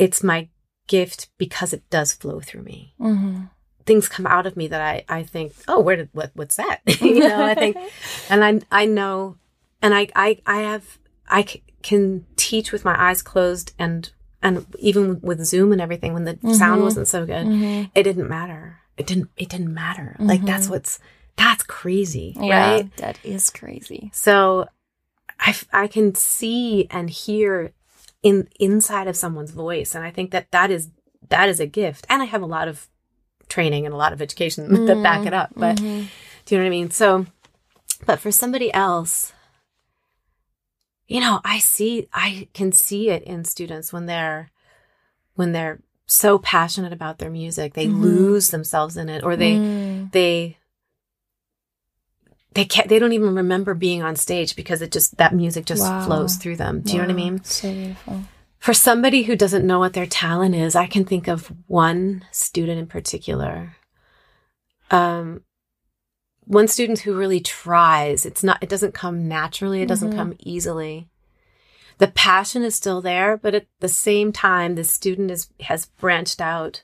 it's 0.00 0.22
my 0.24 0.48
gift 0.88 1.28
because 1.38 1.72
it 1.72 1.88
does 1.90 2.12
flow 2.12 2.40
through 2.40 2.62
me. 2.62 2.94
Mm-hmm. 2.98 3.44
Things 3.86 4.08
come 4.08 4.26
out 4.26 4.46
of 4.46 4.56
me 4.56 4.66
that 4.68 4.80
I, 4.80 5.04
I 5.08 5.22
think, 5.22 5.52
oh, 5.68 5.80
where 5.80 5.96
did 5.96 6.08
what 6.12 6.30
what's 6.34 6.56
that? 6.56 6.80
you 7.00 7.20
know, 7.20 7.44
I 7.44 7.54
think, 7.54 7.76
and 8.30 8.44
I 8.44 8.60
I 8.82 8.86
know, 8.86 9.36
and 9.82 9.94
I 9.94 10.08
I 10.16 10.38
I 10.46 10.58
have 10.62 10.98
I 11.28 11.44
c- 11.44 11.62
can 11.82 12.26
teach 12.36 12.72
with 12.72 12.84
my 12.84 12.96
eyes 13.00 13.22
closed 13.22 13.72
and 13.78 14.10
and 14.42 14.66
even 14.78 15.20
with 15.20 15.44
Zoom 15.44 15.70
and 15.72 15.80
everything 15.80 16.12
when 16.14 16.24
the 16.24 16.38
sound 16.54 16.80
Mhm. 16.80 16.84
wasn't 16.84 17.08
so 17.08 17.24
good, 17.26 17.46
Mm-hmm. 17.46 17.90
it 17.94 18.02
didn't 18.04 18.28
matter. 18.28 18.78
It 18.96 19.06
didn't 19.06 19.30
it 19.36 19.48
didn't 19.48 19.72
matter. 19.74 20.16
Like 20.18 20.44
that's 20.44 20.66
Mhm. 20.66 20.70
what's 20.70 20.98
that's 21.36 21.62
crazy, 21.62 22.36
Yeah, 22.38 22.72
right? 22.74 22.96
that 22.96 23.18
is 23.24 23.48
crazy. 23.50 24.10
So 24.12 24.68
I, 25.38 25.54
I 25.72 25.86
can 25.86 26.14
see 26.14 26.86
and 26.90 27.08
hear 27.08 27.72
in 28.22 28.48
inside 28.58 29.08
of 29.08 29.16
someone's 29.16 29.50
voice. 29.50 29.94
And 29.94 30.04
I 30.04 30.10
think 30.10 30.30
that 30.30 30.50
that 30.50 30.70
is, 30.70 30.90
that 31.28 31.48
is 31.48 31.60
a 31.60 31.66
gift. 31.66 32.06
And 32.08 32.22
I 32.22 32.26
have 32.26 32.42
a 32.42 32.46
lot 32.46 32.68
of 32.68 32.88
training 33.48 33.84
and 33.86 33.94
a 33.94 33.98
lot 33.98 34.12
of 34.12 34.20
education 34.22 34.84
that 34.86 35.02
back 35.02 35.26
it 35.26 35.32
up. 35.34 35.50
But 35.56 35.76
Mhm. 35.76 36.06
do 36.44 36.54
you 36.54 36.58
know 36.58 36.64
what 36.64 36.68
I 36.68 36.70
mean? 36.70 36.90
So, 36.90 37.26
but 38.06 38.20
for 38.20 38.30
somebody 38.30 38.72
else, 38.72 39.32
you 41.08 41.20
know, 41.20 41.40
I 41.44 41.58
see, 41.58 42.06
I 42.12 42.48
can 42.54 42.72
see 42.72 43.10
it 43.10 43.22
in 43.24 43.44
students 43.44 43.92
when 43.92 44.06
they're, 44.06 44.50
when 45.34 45.52
they're 45.52 45.80
so 46.06 46.38
passionate 46.38 46.92
about 46.92 47.18
their 47.18 47.30
music, 47.30 47.74
they 47.74 47.86
Mhm. 47.88 47.98
lose 48.00 48.48
themselves 48.48 48.96
in 48.96 49.08
it 49.08 49.24
or 49.24 49.36
they, 49.36 49.58
Mm. 49.58 50.12
they 50.12 50.58
they 52.54 52.64
can't 52.64 52.88
they 52.88 52.98
don't 52.98 53.12
even 53.12 53.34
remember 53.34 53.74
being 53.74 54.02
on 54.02 54.16
stage 54.16 54.56
because 54.56 54.82
it 54.82 54.90
just 54.92 55.16
that 55.18 55.34
music 55.34 55.64
just 55.66 55.82
Wow. 55.82 56.04
flows 56.04 56.36
through 56.36 56.56
them. 56.56 56.80
Do 56.80 56.92
you 56.92 56.98
know 56.98 57.04
what 57.04 57.12
I 57.12 57.14
mean? 57.14 57.44
So 57.44 57.72
beautiful. 57.72 58.24
For 58.58 58.74
somebody 58.74 59.22
who 59.22 59.36
doesn't 59.36 59.66
know 59.66 59.78
what 59.78 59.94
their 59.94 60.06
talent 60.06 60.54
is, 60.54 60.74
I 60.74 60.86
can 60.86 61.04
think 61.04 61.28
of 61.28 61.50
one 61.66 62.24
student 62.30 62.78
in 62.78 62.86
particular. 62.86 63.76
Um, 64.90 65.42
one 66.44 66.68
student 66.68 66.98
who 67.00 67.16
really 67.16 67.40
tries. 67.40 68.26
It's 68.26 68.42
not, 68.42 68.62
it 68.62 68.68
doesn't 68.68 68.92
come 68.92 69.28
naturally. 69.28 69.82
It 69.82 69.88
doesn't 69.88 70.10
Mhm. 70.12 70.16
come 70.16 70.34
easily. 70.40 71.08
The 71.98 72.08
passion 72.08 72.62
is 72.62 72.74
still 72.74 73.00
there, 73.00 73.36
but 73.36 73.54
at 73.54 73.66
the 73.78 73.88
same 73.88 74.32
time, 74.32 74.74
the 74.74 74.84
student 74.84 75.30
is, 75.30 75.48
has 75.60 75.86
branched 75.86 76.40
out 76.40 76.82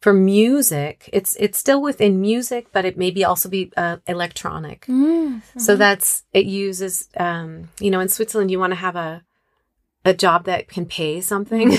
for 0.00 0.12
music. 0.12 1.10
It's, 1.12 1.34
it's 1.36 1.58
still 1.58 1.82
within 1.82 2.20
music, 2.20 2.68
but 2.72 2.84
it 2.84 2.96
maybe 2.96 3.24
also 3.24 3.48
be 3.48 3.72
uh, 3.76 3.96
electronic. 4.06 4.86
Mm, 4.86 5.42
So 5.60 5.76
that's 5.76 6.22
it 6.32 6.46
uses 6.46 7.08
um 7.16 7.68
you 7.80 7.90
know 7.90 8.00
in 8.00 8.08
Switzerland 8.08 8.50
you 8.50 8.58
want 8.60 8.72
to 8.72 8.76
have 8.86 8.96
a 8.96 9.22
a 10.04 10.14
job 10.14 10.44
that 10.44 10.68
can 10.68 10.86
pay 10.86 11.20
something. 11.20 11.70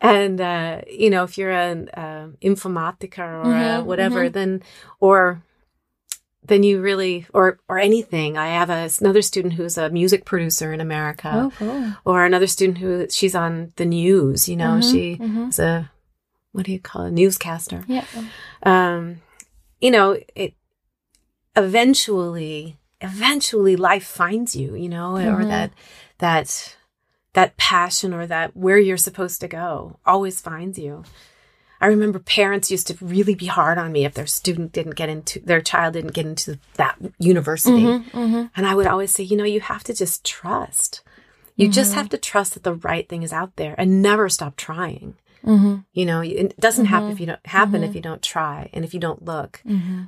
and 0.00 0.40
uh 0.40 0.80
you 0.90 1.10
know 1.10 1.24
if 1.24 1.36
you're 1.38 1.50
an 1.52 1.88
uh, 1.90 2.28
informatica 2.42 3.18
or 3.20 3.54
uh, 3.54 3.82
Mhm, 3.82 3.84
whatever 3.84 4.28
mhm. 4.28 4.32
then 4.32 4.62
or 5.00 5.42
then 6.44 6.62
you 6.62 6.80
really 6.80 7.26
or 7.32 7.58
or 7.68 7.78
anything. 7.78 8.36
I 8.36 8.48
have 8.48 8.68
a, 8.70 8.88
another 9.00 9.22
student 9.22 9.54
who's 9.54 9.78
a 9.78 9.90
music 9.90 10.24
producer 10.24 10.72
in 10.72 10.80
America 10.80 11.30
oh, 11.34 11.52
cool. 11.56 11.92
or 12.04 12.24
another 12.24 12.46
student 12.48 12.78
who 12.78 13.06
she's 13.10 13.34
on 13.34 13.72
the 13.76 13.84
news, 13.86 14.48
you 14.48 14.56
know, 14.56 14.78
Mhm, 14.80 14.90
she 14.90 15.16
mhm. 15.16 15.58
a 15.58 15.90
what 16.52 16.66
do 16.66 16.72
you 16.72 16.80
call 16.80 17.06
it? 17.06 17.12
newscaster 17.12 17.84
Yeah. 17.86 18.04
um, 18.62 19.22
you 19.80 19.90
know, 19.90 20.18
it 20.34 20.54
eventually, 21.56 22.76
eventually 23.00 23.76
life 23.76 24.04
finds 24.04 24.54
you, 24.56 24.74
you 24.74 24.88
know, 24.88 25.16
or 25.16 25.42
Mhm. 25.44 25.48
that, 25.48 25.72
that, 26.18 26.76
that 27.34 27.56
passion 27.56 28.12
or 28.12 28.26
that 28.26 28.56
where 28.56 28.78
you're 28.78 28.96
supposed 28.96 29.40
to 29.40 29.48
go 29.48 29.98
always 30.04 30.40
finds 30.40 30.78
you. 30.78 31.04
I 31.82 31.86
remember 31.88 32.18
parents 32.20 32.70
used 32.70 32.86
to 32.86 32.96
really 33.04 33.34
be 33.34 33.46
hard 33.46 33.76
on 33.76 33.90
me 33.92 34.04
if 34.04 34.14
their 34.14 34.26
student 34.26 34.72
didn't 34.72 34.94
get 34.94 35.08
into, 35.08 35.40
their 35.40 35.60
child 35.60 35.94
didn't 35.94 36.14
get 36.14 36.26
into 36.26 36.58
that 36.74 36.96
university. 37.18 37.82
Mhm, 37.86 38.10
mhm. 38.12 38.50
And 38.56 38.66
I 38.66 38.74
would 38.76 38.86
always 38.86 39.10
say, 39.12 39.24
you 39.24 39.36
know, 39.36 39.44
you 39.44 39.60
have 39.60 39.82
to 39.84 39.94
just 39.94 40.24
trust. 40.24 41.02
You 41.56 41.68
just 41.68 41.92
have 41.94 42.08
to 42.10 42.18
trust 42.18 42.54
that 42.54 42.62
the 42.62 42.74
right 42.74 43.06
thing 43.08 43.22
is 43.22 43.32
out 43.32 43.56
there 43.56 43.74
and 43.76 44.00
never 44.00 44.28
stop 44.28 44.56
trying. 44.56 45.14
Mhm, 45.44 45.84
You 45.92 46.06
know, 46.06 46.20
it 46.22 46.58
doesn't 46.60 46.86
happen 46.86 47.08
Mhm. 47.08 47.12
if 47.12 47.20
you 47.20 47.26
don't 47.26 47.46
happen 47.46 47.82
if 47.82 47.94
you 47.96 48.00
don't 48.00 48.22
try 48.22 48.70
and 48.72 48.84
if 48.84 48.94
you 48.94 49.00
don't 49.00 49.24
look. 49.24 49.60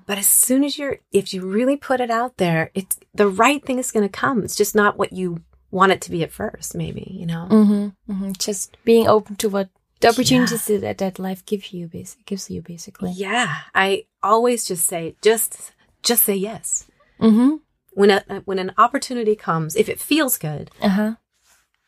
But 0.07 0.17
as 0.19 0.29
soon 0.29 0.63
as 0.65 0.79
you're, 0.79 0.99
if 1.13 1.35
you 1.35 1.41
really 1.45 1.77
put 1.77 2.01
it 2.01 2.11
out 2.11 2.37
there, 2.37 2.71
it's 2.75 2.97
the 3.13 3.27
right 3.29 3.63
thing 3.67 3.79
is 3.81 3.91
going 3.91 4.09
to 4.09 4.19
come. 4.21 4.45
It's 4.45 4.55
just 4.57 4.75
not 4.77 4.97
what 4.97 5.13
you 5.13 5.41
want 5.73 5.91
it 5.91 6.01
to 6.03 6.11
be 6.13 6.23
at 6.23 6.31
first, 6.31 6.77
maybe, 6.77 7.05
you 7.21 7.27
know? 7.27 7.47
hmm 7.47 7.89
hmm 8.07 8.31
Just 8.39 8.77
being 8.85 9.09
open 9.09 9.35
to 9.37 9.49
what 9.49 9.69
the 10.05 10.11
opportunities 10.11 10.67
that, 10.67 10.99
that 10.99 11.19
life 11.19 11.45
gives 11.47 11.73
you, 11.73 11.89
gives 12.27 12.51
you 12.51 12.63
basically. 12.63 13.11
Yeah. 13.13 13.57
I 13.75 14.05
always 14.23 14.65
just 14.67 14.87
say, 14.87 15.17
just, 15.23 15.73
just 16.03 16.25
say 16.25 16.35
yes. 16.37 16.87
Mm-hmm. 17.21 17.57
When 17.93 18.11
a, 18.11 18.43
when 18.45 18.59
an 18.59 18.73
opportunity 18.77 19.37
comes, 19.37 19.77
if 19.77 19.89
it 19.89 20.01
feels 20.01 20.37
good, 20.37 20.71
Uh 20.83 20.89
huh. 20.89 21.13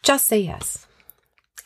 just 0.02 0.26
say 0.26 0.38
yes. 0.38 0.86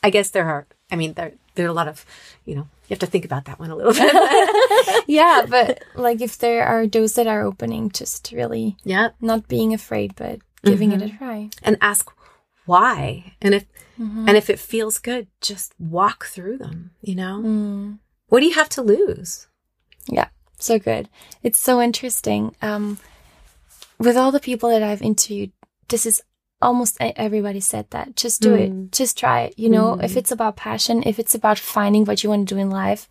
I 0.02 0.10
guess 0.10 0.30
there 0.30 0.48
are, 0.48 0.66
I 0.90 0.96
mean, 0.96 1.12
there, 1.12 1.32
there 1.54 1.66
are 1.66 1.68
a 1.68 1.74
lot 1.74 1.88
of, 1.88 2.04
you 2.46 2.54
know, 2.54 2.66
you 2.88 2.94
have 2.94 2.98
to 3.00 3.06
think 3.06 3.24
about 3.24 3.44
that 3.44 3.60
one 3.60 3.70
a 3.70 3.76
little 3.76 3.92
bit. 3.92 5.04
yeah, 5.06 5.44
but 5.48 5.84
like 5.94 6.20
if 6.20 6.38
there 6.38 6.64
are 6.64 6.86
those 6.86 7.14
that 7.14 7.26
are 7.26 7.42
opening, 7.42 7.90
just 7.90 8.32
really 8.32 8.76
yeah. 8.82 9.10
not 9.20 9.46
being 9.46 9.72
afraid, 9.74 10.14
but 10.16 10.40
giving 10.64 10.92
it 10.92 11.02
a 11.02 11.10
try. 11.10 11.50
And 11.62 11.76
ask 11.80 12.10
why. 12.66 13.34
And 13.42 13.54
if, 13.54 13.66
Mhm. 13.98 14.28
and 14.28 14.36
if 14.36 14.48
it 14.50 14.58
feels 14.58 14.98
good, 14.98 15.26
just 15.40 15.72
walk 15.78 16.26
through 16.26 16.58
them, 16.58 16.90
you 17.00 17.14
know? 17.14 17.40
Mm. 17.44 17.98
What 18.28 18.40
do 18.40 18.46
you 18.46 18.54
have 18.54 18.68
to 18.70 18.82
lose? 18.82 19.46
Yeah, 20.06 20.28
so 20.58 20.78
good. 20.78 21.08
It's 21.42 21.58
so 21.58 21.80
interesting. 21.80 22.54
Um, 22.62 22.98
with 23.98 24.16
all 24.16 24.32
the 24.32 24.40
people 24.40 24.70
that 24.70 24.82
I've 24.82 25.02
interviewed, 25.02 25.52
this 25.88 26.06
is 26.06 26.22
almost 26.62 26.96
everybody 27.00 27.60
said 27.60 27.86
that. 27.90 28.16
Just 28.16 28.40
do 28.40 28.50
Mm. 28.56 28.60
it. 28.86 28.92
Just 28.92 29.18
try 29.18 29.42
it. 29.42 29.54
You 29.58 29.68
know, 29.70 29.96
Mm. 29.96 30.04
if 30.04 30.16
it's 30.16 30.30
about 30.32 30.56
passion, 30.56 31.02
if 31.04 31.18
it's 31.18 31.34
about 31.34 31.58
finding 31.58 32.04
what 32.04 32.22
you 32.22 32.30
want 32.30 32.48
to 32.48 32.54
do 32.54 32.60
in 32.60 32.70
life, 32.70 33.08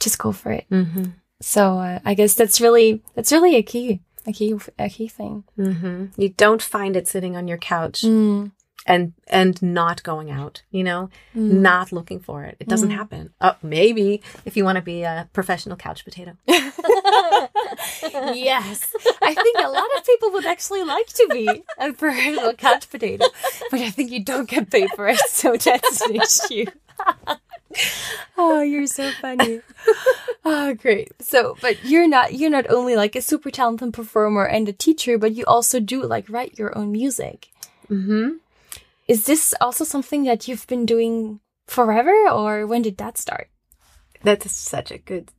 just 0.00 0.18
go 0.18 0.32
for 0.32 0.52
it. 0.52 0.66
Mm-hmm. 0.70 1.04
So 1.40 1.78
uh, 1.78 1.98
I 2.04 2.14
guess 2.14 2.34
that's 2.34 2.60
really 2.60 3.02
that's 3.14 3.30
really 3.32 3.56
a 3.56 3.62
key, 3.62 4.00
a 4.26 4.32
key, 4.32 4.54
a 4.78 4.88
key 4.88 5.08
thing. 5.08 5.44
Mm-hmm. 5.58 6.06
You 6.20 6.30
don't 6.30 6.62
find 6.62 6.96
it 6.96 7.06
sitting 7.08 7.36
on 7.36 7.46
your 7.48 7.58
couch 7.58 8.02
Mm. 8.02 8.52
And 8.88 9.12
and 9.28 9.60
not 9.62 10.02
going 10.02 10.30
out. 10.30 10.62
You 10.70 10.82
know, 10.88 11.10
Mm. 11.36 11.60
not 11.70 11.92
looking 11.92 12.18
for 12.20 12.42
it. 12.48 12.56
It 12.58 12.68
doesn't 12.68 12.88
Mm. 12.90 12.96
happen. 13.00 13.30
Oh, 13.40 13.54
maybe 13.62 14.20
if 14.44 14.56
you 14.56 14.64
want 14.64 14.76
to 14.76 14.82
be 14.82 15.02
a 15.02 15.28
professional 15.32 15.76
couch 15.76 16.04
potato. 16.04 16.32
yes, 18.34 18.94
I 19.22 19.34
think 19.34 19.58
a 19.58 19.68
lot 19.68 19.88
of 19.96 20.04
people 20.04 20.30
would 20.32 20.46
actually 20.46 20.82
like 20.84 21.06
to 21.08 21.26
be 21.30 21.62
a 21.78 21.92
professional 21.92 22.52
couch 22.54 22.88
potato, 22.90 23.26
but 23.70 23.80
I 23.80 23.90
think 23.90 24.10
you 24.10 24.24
don't 24.24 24.48
get 24.48 24.70
paid 24.70 24.88
for 24.96 25.08
it, 25.08 25.18
so 25.28 25.56
that's 25.56 26.00
an 26.02 26.16
issue. 26.16 26.66
oh, 28.36 28.62
you're 28.62 28.86
so 28.86 29.10
funny. 29.20 29.60
Oh, 30.50 30.72
great. 30.72 31.12
So, 31.20 31.56
but 31.60 31.84
you're 31.84 32.08
not 32.08 32.32
you're 32.32 32.48
not 32.48 32.70
only 32.70 32.96
like 32.96 33.14
a 33.14 33.20
super 33.20 33.50
talented 33.50 33.92
performer 33.92 34.46
and 34.46 34.66
a 34.66 34.72
teacher, 34.72 35.18
but 35.18 35.34
you 35.34 35.44
also 35.44 35.78
do 35.78 36.02
like 36.02 36.24
write 36.30 36.58
your 36.58 36.72
own 36.78 36.90
music. 36.90 37.48
Mm-hmm. 37.90 38.36
Is 39.08 39.24
this 39.24 39.54
also 39.60 39.84
something 39.84 40.24
that 40.24 40.46
you've 40.46 40.66
been 40.66 40.84
doing 40.86 41.40
forever, 41.66 42.12
or 42.30 42.66
when 42.66 42.82
did 42.82 42.98
that 42.98 43.16
start? 43.18 43.48
That's 44.22 44.50
such 44.52 44.90
a 44.90 44.98
good 44.98 45.30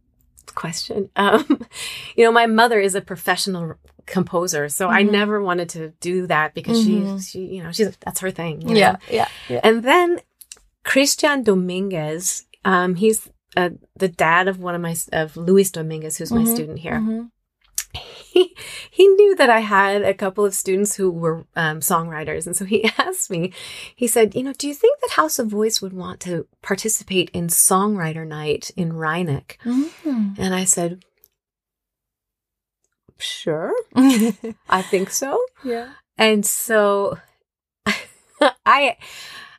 question. 0.56 1.10
Um, 1.16 1.62
you 2.16 2.24
know, 2.26 2.32
my 2.32 2.48
mother 2.48 2.80
is 2.80 2.96
a 2.96 3.02
professional 3.02 3.76
composer, 4.08 4.70
so 4.70 4.90
I 4.90 5.04
Mhm. 5.04 5.12
never 5.12 5.42
wanted 5.42 5.70
to 5.70 5.90
do 6.02 6.26
that 6.28 6.54
because 6.56 6.80
Mhm. 6.80 6.84
she, 7.20 7.24
she, 7.24 7.40
you 7.56 7.64
know, 7.64 7.72
she's 7.72 7.96
that's 7.98 8.22
her 8.22 8.32
thing. 8.32 8.62
you 8.62 8.70
know? 8.70 8.96
yeah, 9.08 9.28
yeah. 9.48 9.60
And 9.64 9.84
then 9.84 10.20
Christian 10.84 11.44
Dominguez, 11.44 12.46
um, 12.66 12.96
he's 12.96 13.30
uh, 13.58 13.70
the 13.96 14.08
dad 14.08 14.48
of 14.48 14.60
one 14.60 14.76
of 14.76 14.82
my 14.82 14.96
of 15.12 15.36
Luis 15.38 15.72
Dominguez, 15.72 16.18
who's 16.18 16.32
my 16.32 16.42
Mhm, 16.44 16.48
student 16.48 16.80
here. 16.80 17.02
He 17.94 18.56
he 18.92 19.08
knew 19.08 19.36
that 19.36 19.50
I 19.50 19.60
had 19.62 20.04
a 20.04 20.14
couple 20.14 20.46
of 20.46 20.54
students 20.54 20.96
who 20.96 21.10
were 21.10 21.46
um, 21.56 21.80
songwriters, 21.80 22.46
and 22.46 22.56
so 22.56 22.64
he 22.66 22.84
asked 22.98 23.30
me. 23.32 23.52
He 23.96 24.06
said, 24.08 24.36
"You 24.36 24.44
know, 24.44 24.54
do 24.54 24.68
you 24.68 24.74
think 24.76 25.00
that 25.02 25.12
House 25.12 25.40
of 25.40 25.48
Voice 25.48 25.82
would 25.82 25.94
want 25.94 26.20
to 26.22 26.46
participate 26.62 27.30
in 27.32 27.48
Songwriter 27.48 28.26
Night 28.28 28.72
in 28.76 28.92
Rheineck?" 28.94 29.58
Mhm. 29.66 30.38
And 30.38 30.54
I 30.54 30.64
said, 30.66 31.04
"Sure, 33.18 33.74
I 33.96 34.82
think 34.84 35.10
so." 35.10 35.44
yeah. 35.64 35.94
And 36.18 36.46
so 36.46 37.18
I 38.66 38.98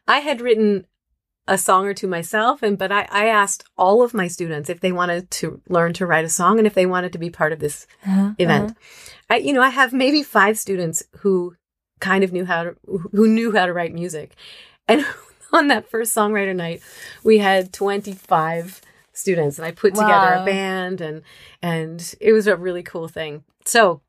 I 0.06 0.18
had 0.20 0.40
written 0.40 0.86
a 1.50 1.58
song 1.58 1.84
or 1.84 1.92
two 1.94 2.06
myself 2.06 2.62
and 2.62 2.78
but 2.78 2.90
I, 2.92 3.02
I 3.10 3.26
asked 3.26 3.64
all 3.76 4.02
of 4.02 4.14
my 4.14 4.28
students 4.28 4.70
if 4.70 4.80
they 4.80 4.92
wanted 4.92 5.30
to 5.32 5.60
learn 5.68 5.92
to 5.94 6.06
write 6.06 6.24
a 6.24 6.28
song 6.40 6.58
and 6.58 6.66
if 6.66 6.74
they 6.74 6.86
wanted 6.86 7.12
to 7.12 7.18
be 7.18 7.28
part 7.28 7.52
of 7.52 7.58
this 7.58 7.86
Uh-huh, 8.06 8.30
event. 8.38 8.76
I 9.28 9.36
you 9.46 9.52
know, 9.52 9.62
I 9.62 9.70
have 9.70 9.92
maybe 9.92 10.22
five 10.22 10.56
students 10.58 11.02
who 11.22 11.56
kind 12.00 12.22
of 12.24 12.32
knew 12.32 12.44
how 12.46 12.62
to 12.64 12.76
who 13.12 13.26
knew 13.28 13.50
how 13.52 13.66
to 13.66 13.72
write 13.72 13.92
music. 13.92 14.28
And 14.88 15.04
on 15.52 15.68
that 15.68 15.90
first 15.90 16.14
songwriter 16.14 16.54
night, 16.54 16.80
we 17.24 17.38
had 17.38 17.72
25 17.72 18.80
students 19.12 19.58
and 19.58 19.66
I 19.66 19.72
put 19.72 19.94
together 20.02 20.32
a 20.34 20.44
band 20.44 21.00
and 21.00 21.22
and 21.60 22.14
it 22.20 22.32
was 22.32 22.46
a 22.46 22.56
really 22.56 22.82
cool 22.84 23.08
thing. 23.08 23.42
So 23.64 24.00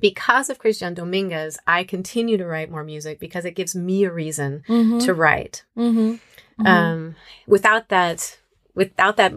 because 0.00 0.50
of 0.50 0.58
Christian 0.58 0.94
Dominguez, 0.94 1.58
I 1.66 1.84
continue 1.84 2.36
to 2.38 2.46
write 2.46 2.70
more 2.70 2.84
music 2.84 3.18
because 3.20 3.44
it 3.44 3.54
gives 3.54 3.74
me 3.74 4.04
a 4.04 4.12
reason 4.12 4.62
Mhm, 4.68 5.04
to 5.04 5.14
write. 5.14 5.64
mhm, 5.76 6.18
mhm. 6.58 6.66
Um, 6.66 7.14
without 7.46 7.88
that, 7.88 8.38
without 8.74 9.16
that, 9.16 9.32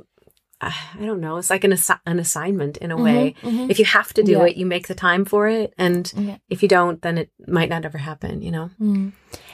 uh, 0.61 0.71
I 0.99 1.05
don't 1.05 1.19
know. 1.21 1.37
It's 1.37 1.49
like 1.49 1.63
an 1.65 1.71
assi- 1.71 1.99
an 2.05 2.19
assignment 2.19 2.77
in 2.77 2.91
a 2.91 2.97
way. 2.97 3.35
Mhm, 3.41 3.51
mhm. 3.51 3.69
If 3.71 3.79
you 3.79 3.85
have 3.85 4.13
to 4.13 4.23
do 4.23 4.31
Yeah. 4.33 4.45
it, 4.47 4.55
you 4.57 4.65
make 4.65 4.87
the 4.87 4.95
time 4.95 5.25
for 5.25 5.47
it, 5.47 5.73
and 5.77 6.11
Yeah. 6.15 6.37
if 6.49 6.61
you 6.63 6.69
don't, 6.69 7.01
then 7.01 7.17
it 7.17 7.29
might 7.47 7.69
not 7.69 7.85
ever 7.85 7.97
happen. 7.97 8.41
You 8.41 8.51
know. 8.51 8.69
Mm. 8.79 9.11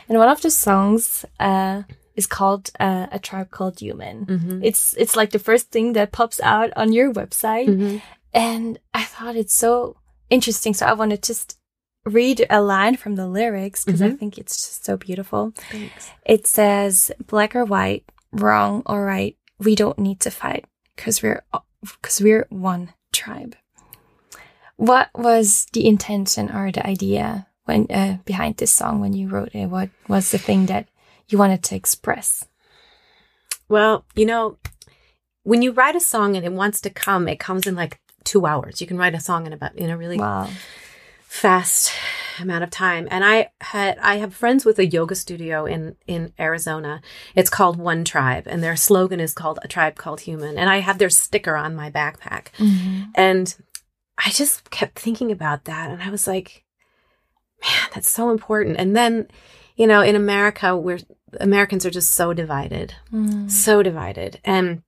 And 0.07 0.17
one 0.17 0.29
of 0.29 0.41
the 0.41 0.51
songs 0.51 1.25
uh, 1.39 1.83
is 2.15 2.27
called 2.27 2.69
uh, 2.79 3.07
"A 3.11 3.19
Tribe 3.19 3.49
Called 3.49 3.79
Human." 3.79 4.25
Mm-hmm. 4.25 4.63
It's 4.63 4.93
it's 4.97 5.15
like 5.15 5.31
the 5.31 5.39
first 5.49 5.71
thing 5.71 5.93
that 5.93 6.11
pops 6.11 6.39
out 6.43 6.69
on 6.75 6.93
your 6.93 7.13
website, 7.13 7.67
Mm-hmm. 7.69 7.97
and 8.33 8.79
I 8.93 9.03
thought 9.03 9.35
it's 9.35 9.55
so 9.55 9.95
interesting. 10.29 10.73
So 10.73 10.85
I 10.85 10.93
want 10.93 11.11
to 11.11 11.17
just 11.17 11.57
read 12.05 12.45
a 12.49 12.61
line 12.61 12.95
from 12.97 13.15
the 13.15 13.27
lyrics 13.27 13.83
because 13.85 14.01
I 14.01 14.09
Mhm. 14.09 14.19
think 14.19 14.37
it's 14.37 14.55
just 14.65 14.85
so 14.85 14.97
beautiful. 14.97 15.51
Thanks. 15.71 16.09
It 16.25 16.47
says, 16.47 17.11
"Black 17.27 17.55
or 17.55 17.65
white, 17.65 18.03
wrong 18.31 18.83
or 18.85 19.05
right, 19.05 19.35
we 19.59 19.75
don't 19.75 19.99
need 19.99 20.19
to 20.21 20.31
fight 20.31 20.65
because 20.95 21.21
we're 21.21 21.43
because 21.81 22.21
we're 22.21 22.47
one 22.49 22.93
tribe." 23.11 23.55
what 24.77 25.09
was 25.13 25.65
the 25.73 25.85
intention 25.85 26.49
or 26.55 26.71
the 26.71 26.85
idea 26.87 27.47
when 27.65 27.85
uh, 27.91 28.17
behind 28.23 28.55
this 28.57 28.71
song 28.73 29.01
when 29.01 29.11
you 29.11 29.27
wrote 29.27 29.53
it? 29.53 29.65
What 29.67 29.89
was 30.07 30.31
the 30.31 30.37
thing 30.37 30.67
that 30.67 30.87
you 31.27 31.37
wanted 31.37 31.63
to 31.63 31.75
express? 31.75 32.45
Well, 33.67 34.05
you 34.15 34.25
know, 34.25 34.57
when 35.43 35.61
you 35.61 35.73
write 35.73 35.97
a 35.97 35.99
song 35.99 36.37
and 36.37 36.45
it 36.45 36.53
wants 36.53 36.79
to 36.81 36.89
come, 36.89 37.27
it 37.27 37.39
comes 37.39 37.67
in 37.67 37.75
like 37.75 37.99
two 38.23 38.45
hours. 38.45 38.81
You 38.81 38.87
can 38.87 38.97
write 38.97 39.15
a 39.15 39.19
song 39.19 39.45
in 39.47 39.53
about 39.53 39.75
in 39.75 39.89
a 39.89 39.97
really 39.97 40.17
Wow. 40.17 40.49
fast 41.23 41.91
amount 42.39 42.63
of 42.63 42.69
time. 42.69 43.07
And 43.11 43.23
I 43.23 43.51
had 43.61 43.97
I 43.99 44.15
have 44.17 44.33
friends 44.33 44.65
with 44.65 44.79
a 44.79 44.85
yoga 44.85 45.15
studio 45.15 45.65
in 45.65 45.95
in 46.07 46.33
Arizona. 46.39 47.01
It's 47.35 47.49
called 47.49 47.77
One 47.77 48.03
Tribe, 48.03 48.45
and 48.47 48.63
their 48.63 48.75
slogan 48.75 49.19
is 49.19 49.33
called 49.33 49.59
A 49.63 49.67
Tribe 49.67 49.95
Called 49.95 50.21
Human. 50.21 50.57
And 50.57 50.69
I 50.69 50.79
have 50.79 50.97
their 50.97 51.09
sticker 51.09 51.55
on 51.55 51.75
my 51.75 51.89
backpack. 51.91 52.47
And 53.15 53.55
I 54.17 54.29
just 54.31 54.69
kept 54.69 54.99
thinking 54.99 55.31
about 55.31 55.65
that, 55.65 55.91
and 55.91 56.01
I 56.03 56.09
was 56.09 56.27
like, 56.27 56.63
man, 57.61 57.89
that's 57.93 58.09
so 58.09 58.29
important. 58.31 58.75
And 58.77 58.95
then, 58.95 59.27
you 59.77 59.87
know, 59.87 60.01
in 60.01 60.15
America, 60.15 60.75
we're 60.75 60.99
Americans 61.39 61.85
are 61.85 61.91
just 61.91 62.11
so 62.11 62.33
divided 62.33 62.95
Mm. 63.13 63.49
so 63.51 63.83
divided. 63.83 64.39
And 64.43 64.81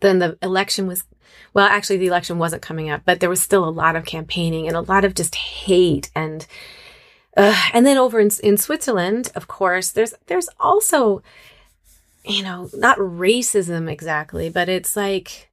then 0.00 0.18
the 0.18 0.38
election 0.42 0.86
was, 0.86 1.04
well, 1.54 1.66
actually, 1.66 1.96
the 1.96 2.06
election 2.06 2.38
wasn't 2.38 2.62
coming 2.62 2.90
up, 2.90 3.02
but 3.04 3.20
there 3.20 3.30
was 3.30 3.42
still 3.42 3.66
a 3.66 3.70
lot 3.70 3.96
of 3.96 4.04
campaigning 4.04 4.66
and 4.66 4.76
a 4.76 4.80
lot 4.80 5.04
of 5.04 5.14
just 5.14 5.34
hate. 5.34 6.10
And, 6.14 6.46
uh, 7.36 7.60
and 7.72 7.86
then 7.86 7.96
over 7.96 8.20
in, 8.20 8.30
in 8.42 8.56
Switzerland, 8.56 9.30
of 9.34 9.48
course, 9.48 9.90
there's, 9.90 10.14
there's 10.26 10.48
also, 10.60 11.22
you 12.24 12.42
know, 12.42 12.68
not 12.74 12.98
racism 12.98 13.90
exactly, 13.90 14.48
but 14.50 14.68
it's 14.68 14.96
like, 14.96 15.50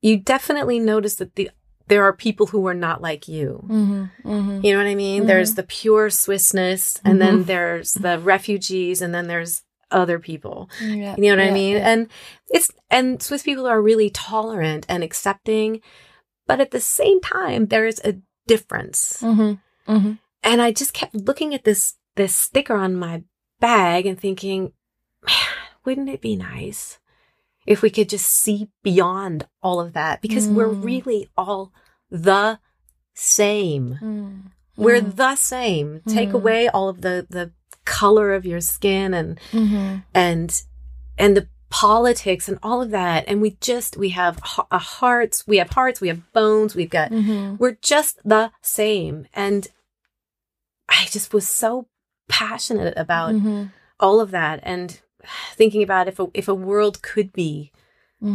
you 0.00 0.16
definitely 0.16 0.78
notice 0.78 1.16
that 1.16 1.34
the, 1.34 1.50
there 1.88 2.04
are 2.04 2.12
people 2.12 2.46
who 2.46 2.66
are 2.66 2.74
not 2.74 3.00
like 3.00 3.28
you. 3.28 3.64
Mm-hmm. 3.64 4.28
Mm-hmm. 4.28 4.60
You 4.64 4.72
know 4.72 4.78
what 4.78 4.90
I 4.90 4.94
mean? 4.94 5.26
There's 5.26 5.54
the 5.54 5.62
pure 5.62 6.08
Swissness, 6.08 7.00
and 7.04 7.20
then 7.20 7.44
there's 7.44 7.94
the 7.94 8.18
refugees, 8.18 9.00
and 9.00 9.14
then 9.14 9.26
there's 9.26 9.62
other 9.90 10.18
people. 10.18 10.68
Yeah. 10.80 11.14
You 11.16 11.34
know 11.34 11.42
what 11.42 11.50
I 11.50 11.54
mean? 11.54 11.76
yeah. 11.76 11.88
And 11.88 12.08
it's 12.48 12.70
and 12.90 13.22
Swiss 13.22 13.42
people 13.42 13.66
are 13.66 13.80
really 13.80 14.10
tolerant 14.10 14.86
and 14.88 15.02
accepting, 15.02 15.80
but 16.46 16.60
at 16.60 16.70
the 16.70 16.80
same 16.80 17.20
time, 17.20 17.66
there's 17.66 17.98
a 18.00 18.16
difference. 18.46 19.18
Mm-hmm. 19.22 19.92
Mm-hmm. 19.92 20.12
And 20.42 20.62
I 20.62 20.72
just 20.72 20.92
kept 20.94 21.14
looking 21.14 21.54
at 21.54 21.64
this 21.64 21.94
this 22.16 22.34
sticker 22.36 22.74
on 22.76 22.94
my 22.96 23.22
bag 23.60 24.06
and 24.06 24.18
thinking, 24.18 24.72
man, 25.26 25.36
wouldn't 25.84 26.08
it 26.10 26.20
be 26.20 26.36
nice 26.36 26.98
if 27.66 27.82
we 27.82 27.90
could 27.90 28.08
just 28.08 28.26
see 28.26 28.68
beyond 28.82 29.46
all 29.62 29.80
of 29.80 29.92
that? 29.94 30.20
Because 30.22 30.48
we're 30.48 30.68
Mm. 30.68 30.84
really 30.84 31.28
all 31.36 31.72
the 32.10 32.58
same. 33.14 33.98
Mm. 34.00 34.42
We're 34.76 35.00
Mm. 35.00 35.16
the 35.16 35.34
same. 35.36 36.02
Take 36.06 36.30
Mm. 36.30 36.34
away 36.34 36.68
all 36.68 36.88
of 36.88 37.00
the 37.00 37.26
the 37.28 37.52
color 38.00 38.32
of 38.34 38.44
your 38.46 38.60
skin 38.60 39.14
and 39.14 39.38
Mm-hmm. 39.52 39.96
and 40.14 40.62
and 41.16 41.36
the 41.36 41.46
politics 41.70 42.48
and 42.48 42.58
all 42.62 42.80
of 42.80 42.90
that 42.90 43.24
and 43.28 43.42
we 43.42 43.50
just 43.60 43.96
we 43.98 44.08
have 44.10 44.38
a 44.70 44.78
hearts 44.78 45.46
we 45.46 45.58
have 45.58 45.70
hearts 45.70 46.00
we 46.00 46.08
have 46.08 46.22
bones 46.32 46.74
we've 46.74 46.88
got 46.98 47.10
Mm-hmm. 47.10 47.56
we're 47.60 47.76
just 47.94 48.14
the 48.24 48.50
same 48.62 49.26
and 49.34 49.68
i 50.88 51.06
just 51.10 51.32
was 51.34 51.46
so 51.48 51.86
passionate 52.28 52.94
about 52.96 53.34
Mm-hmm. 53.34 53.64
all 54.00 54.20
of 54.20 54.30
that 54.30 54.60
and 54.62 55.00
thinking 55.54 55.82
about 55.82 56.08
if 56.08 56.18
a, 56.18 56.26
if 56.32 56.48
a 56.48 56.54
world 56.54 57.02
could 57.02 57.32
be 57.32 57.70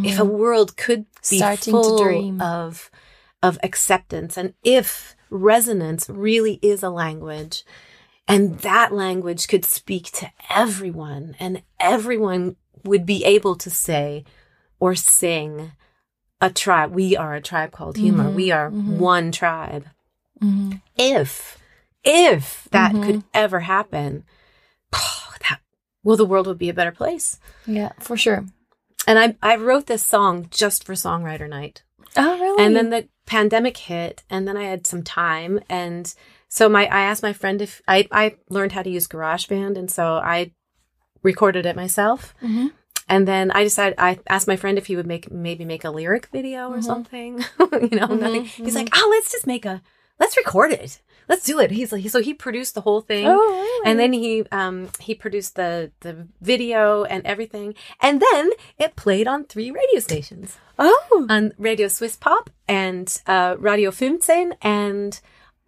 if 0.06 0.18
a 0.20 0.26
world 0.26 0.78
could 0.78 1.06
be 1.30 1.40
Mm-hmm. 1.42 1.44
Starting 1.44 1.74
to 1.98 2.04
dream. 2.04 2.42
of 2.42 2.92
of 3.42 3.58
acceptance 3.64 4.38
and 4.38 4.54
if 4.64 5.16
resonance 5.30 6.08
really 6.10 6.60
is 6.62 6.84
a 6.84 6.90
language 6.90 7.64
and 8.28 8.60
that 8.60 8.94
language 8.94 9.48
could 9.48 9.66
speak 9.66 10.12
to 10.12 10.32
everyone 10.50 11.36
and 11.40 11.62
everyone 11.80 12.56
would 12.84 13.06
be 13.06 13.24
able 13.26 13.56
to 13.56 13.70
say 13.70 14.24
or 14.80 14.96
sing 14.96 15.72
a 16.42 16.50
tribe 16.50 16.92
we 16.92 17.16
are 17.16 17.34
a 17.36 17.42
tribe 17.42 17.72
called 17.72 17.98
human 17.98 18.28
Mhm, 18.32 18.34
we 18.36 18.52
are 18.52 18.70
mhm. 18.72 18.98
one 18.98 19.32
tribe 19.32 19.86
Mm-hmm. 20.42 20.78
if 20.98 21.58
if 22.04 22.68
that 22.72 22.94
Mhm. 22.94 23.04
could 23.04 23.24
ever 23.34 23.62
happen 23.62 24.26
that 24.92 25.60
well 26.04 26.18
the 26.18 26.26
world 26.26 26.48
would 26.48 26.58
be 26.58 26.70
a 26.70 26.74
better 26.74 26.92
place 26.92 27.40
Yeah, 27.66 27.92
for 28.00 28.18
sure. 28.18 28.46
and 29.08 29.20
I, 29.20 29.36
I 29.42 29.56
wrote 29.58 29.88
this 29.88 30.06
song 30.06 30.48
just 30.52 30.84
for 30.86 30.94
songwriter 30.94 31.50
night 31.50 31.84
Oh, 32.18 32.38
really? 32.40 32.64
and 32.66 32.76
then 32.76 32.90
the 32.90 33.08
pandemic 33.26 33.78
hit 33.78 34.24
and 34.30 34.46
then 34.48 34.58
i 34.58 34.64
had 34.64 34.86
some 34.86 35.02
time 35.04 35.60
and 35.70 36.14
so 36.58 36.70
my 36.78 36.84
i 37.00 37.02
asked 37.10 37.24
my 37.30 37.34
friend 37.42 37.62
if 37.68 37.82
i 37.88 37.98
i 38.12 38.26
learned 38.58 38.72
how 38.78 38.84
to 38.84 38.90
use 38.98 39.08
garageband 39.14 39.76
and 39.82 39.90
so 39.98 40.04
i 40.36 40.52
recorded 41.30 41.66
it 41.66 41.76
myself. 41.76 42.34
Mhm. 42.42 42.72
and 43.14 43.28
then 43.32 43.46
i 43.60 43.62
decided 43.70 43.96
i 44.10 44.12
asked 44.36 44.48
my 44.54 44.56
friend 44.62 44.78
if 44.78 44.86
he 44.90 44.96
would 44.98 45.08
make 45.14 45.26
maybe 45.48 45.66
make 45.74 45.84
a 45.90 45.92
lyric 45.98 46.26
video 46.38 46.62
or 46.74 46.78
Mhm. 46.80 46.84
something 46.92 47.32
you 47.92 47.98
know 48.00 48.08
Mhm, 48.12 48.20
nothing. 48.26 48.46
He's 48.66 48.76
like 48.82 48.90
oh 48.98 49.08
let's 49.16 49.32
just 49.36 49.48
make 49.54 49.66
a 49.74 49.82
let's 50.20 50.38
record 50.38 50.72
it. 50.84 51.02
Let's 51.30 51.46
do 51.52 51.56
it. 51.64 51.72
He's 51.72 51.92
like 51.94 52.08
so 52.16 52.20
he 52.28 52.34
produced 52.46 52.74
the 52.76 52.82
whole 52.88 53.02
thing. 53.12 53.26
Oh, 53.28 53.40
really? 53.40 53.82
and 53.90 53.96
then 54.02 54.12
he 54.14 54.32
um 54.60 54.78
he 55.08 55.14
produced 55.24 55.56
the 55.56 55.72
the 56.06 56.14
video 56.42 57.04
and 57.14 57.22
everything. 57.26 57.68
And 58.06 58.22
then 58.28 58.52
it 58.84 58.96
played 59.04 59.28
on 59.34 59.46
three 59.46 59.72
radio 59.80 60.00
stations. 60.10 60.58
Oh, 60.78 61.26
on 61.36 61.54
Radio 61.70 61.88
Swiss 61.88 62.16
Pop 62.26 62.50
and 62.68 63.08
uh, 63.36 63.56
Radio 63.72 63.90
15 63.92 64.54
and 64.62 65.12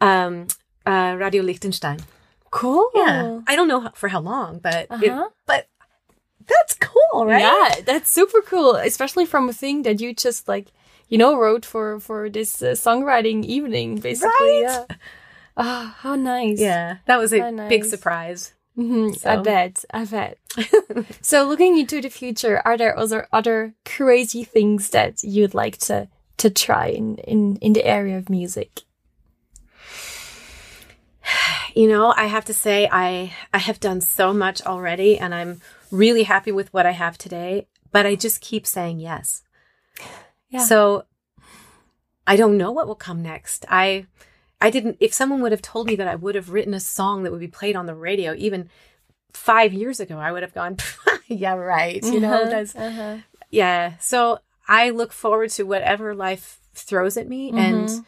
um, 0.02 0.48
uh, 0.86 1.16
Radio 1.20 1.44
Liechtenstein. 1.44 2.00
cool. 2.52 2.90
Yeah, 2.96 3.42
I 3.48 3.56
don't 3.56 3.68
know 3.68 3.82
how, 3.82 3.92
for 3.96 4.10
how 4.10 4.22
long, 4.22 4.60
but 4.60 4.88
Uh-huh. 4.90 5.30
but 5.46 5.68
that's 6.48 6.76
cool, 6.80 7.26
right? 7.26 7.42
Yeah, 7.42 7.82
that's 7.86 8.10
super 8.10 8.42
cool, 8.42 8.76
especially 8.76 9.26
from 9.26 9.50
a 9.50 9.54
thing 9.54 9.84
that 9.84 10.00
you 10.00 10.14
just 10.14 10.48
like, 10.48 10.68
you 11.10 11.18
know, 11.18 11.36
wrote 11.38 11.66
for 11.66 12.00
for 12.00 12.30
this 12.30 12.62
uh, 12.62 12.76
songwriting 12.76 13.44
evening, 13.44 13.96
basically. 14.00 14.30
Right? 14.30 14.62
Yeah. 14.64 14.86
Ah, 15.58 15.96
how 16.02 16.16
nice. 16.16 16.60
Yeah, 16.60 16.98
that 17.08 17.18
was 17.18 17.32
a 17.34 17.40
So 17.40 17.52
big 17.70 17.84
nice. 17.84 17.90
surprise. 17.90 18.54
Mhm, 18.78 19.16
I 19.26 19.38
bet. 19.38 19.86
I 19.94 20.04
bet. 20.06 20.38
so, 21.22 21.48
looking 21.48 21.78
into 21.80 22.02
the 22.02 22.10
future, 22.10 22.62
are 22.66 22.78
there 22.78 22.98
other 22.98 23.28
other 23.32 23.74
crazy 23.86 24.44
things 24.44 24.90
that 24.90 25.24
you'd 25.24 25.54
like 25.54 25.78
to 25.88 26.08
to 26.38 26.50
try 26.50 26.88
in 26.92 27.18
in 27.24 27.56
in 27.62 27.74
the 27.74 27.86
area 27.86 28.18
of 28.18 28.30
music? 28.30 28.82
You 31.76 31.90
know, 31.90 32.14
I 32.16 32.28
have 32.28 32.46
to 32.46 32.54
say 32.54 32.88
I 32.90 33.34
I 33.54 33.58
have 33.58 33.82
done 33.82 34.00
so 34.00 34.34
much 34.34 34.62
already 34.62 35.18
and 35.20 35.36
I'm 35.36 35.60
really 35.92 36.24
happy 36.24 36.52
with 36.54 36.74
what 36.74 36.86
I 36.86 36.92
have 36.92 37.18
today, 37.18 37.68
but 37.92 38.06
I 38.06 38.16
just 38.16 38.40
keep 38.40 38.66
saying 38.66 39.00
yes. 39.02 39.44
Yeah. 40.50 40.60
So 40.60 41.04
I 42.26 42.38
don't 42.38 42.58
know 42.58 42.72
what 42.72 42.88
will 42.88 42.96
come 42.96 43.22
next. 43.22 43.66
I 43.70 44.06
I 44.62 44.70
didn't 44.70 44.98
if 45.02 45.14
someone 45.14 45.42
would 45.42 45.52
have 45.52 45.62
told 45.62 45.88
me 45.88 45.96
that 45.98 46.08
I 46.08 46.16
would 46.16 46.36
have 46.36 46.50
written 46.52 46.74
a 46.74 46.80
song 46.80 47.24
that 47.24 47.32
would 47.32 47.42
be 47.42 47.48
played 47.48 47.76
on 47.76 47.88
the 47.88 47.96
radio 47.96 48.34
even 48.36 48.70
5 49.34 49.74
years 49.74 50.00
ago, 50.00 50.18
I 50.18 50.32
would 50.32 50.44
have 50.44 50.54
gone, 50.54 50.78
yeah, 51.28 51.56
right. 51.56 52.02
You 52.04 52.22
know, 52.22 52.36
Uh-huh, 52.44 52.50
that's 52.50 52.74
uh-huh. 52.76 53.18
yeah. 53.50 53.98
So 54.00 54.40
I 54.66 54.92
look 54.92 55.12
forward 55.12 55.50
to 55.52 55.64
whatever 55.64 56.16
life 56.16 56.60
throws 56.74 57.18
at 57.18 57.28
me 57.28 57.52
and 57.52 57.90
Mhm. 57.90 58.06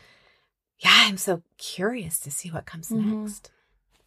Yeah, 0.79 0.93
I'm 1.07 1.17
so 1.17 1.41
curious 1.57 2.19
to 2.19 2.31
see 2.31 2.49
what 2.49 2.65
comes 2.65 2.89
Mhm. 2.89 3.23
next. 3.23 3.51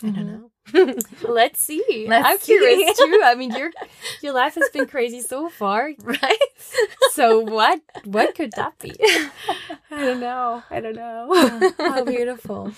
I 0.03 0.11
don't 0.11 0.17
Mhm. 0.27 0.27
know. 0.27 0.95
Let's 1.29 1.61
see. 1.61 2.07
Let's 2.09 2.27
I'm 2.29 2.39
see. 2.39 2.53
curious 2.55 2.99
too. 2.99 3.21
I 3.25 3.35
mean, 3.35 3.53
your 3.53 3.71
your 4.23 4.33
life 4.33 4.55
has 4.55 4.69
been 4.71 4.87
crazy 4.87 5.21
so 5.21 5.49
far. 5.49 5.91
right? 6.03 6.39
So 7.13 7.41
what 7.41 7.81
what 8.05 8.35
could 8.35 8.53
that 8.53 8.79
be? 8.79 8.97
I 9.91 10.05
don't 10.05 10.21
know. 10.21 10.63
I 10.71 10.81
don't 10.81 10.95
know. 10.95 11.73
How 11.79 12.05
beautiful. 12.05 12.73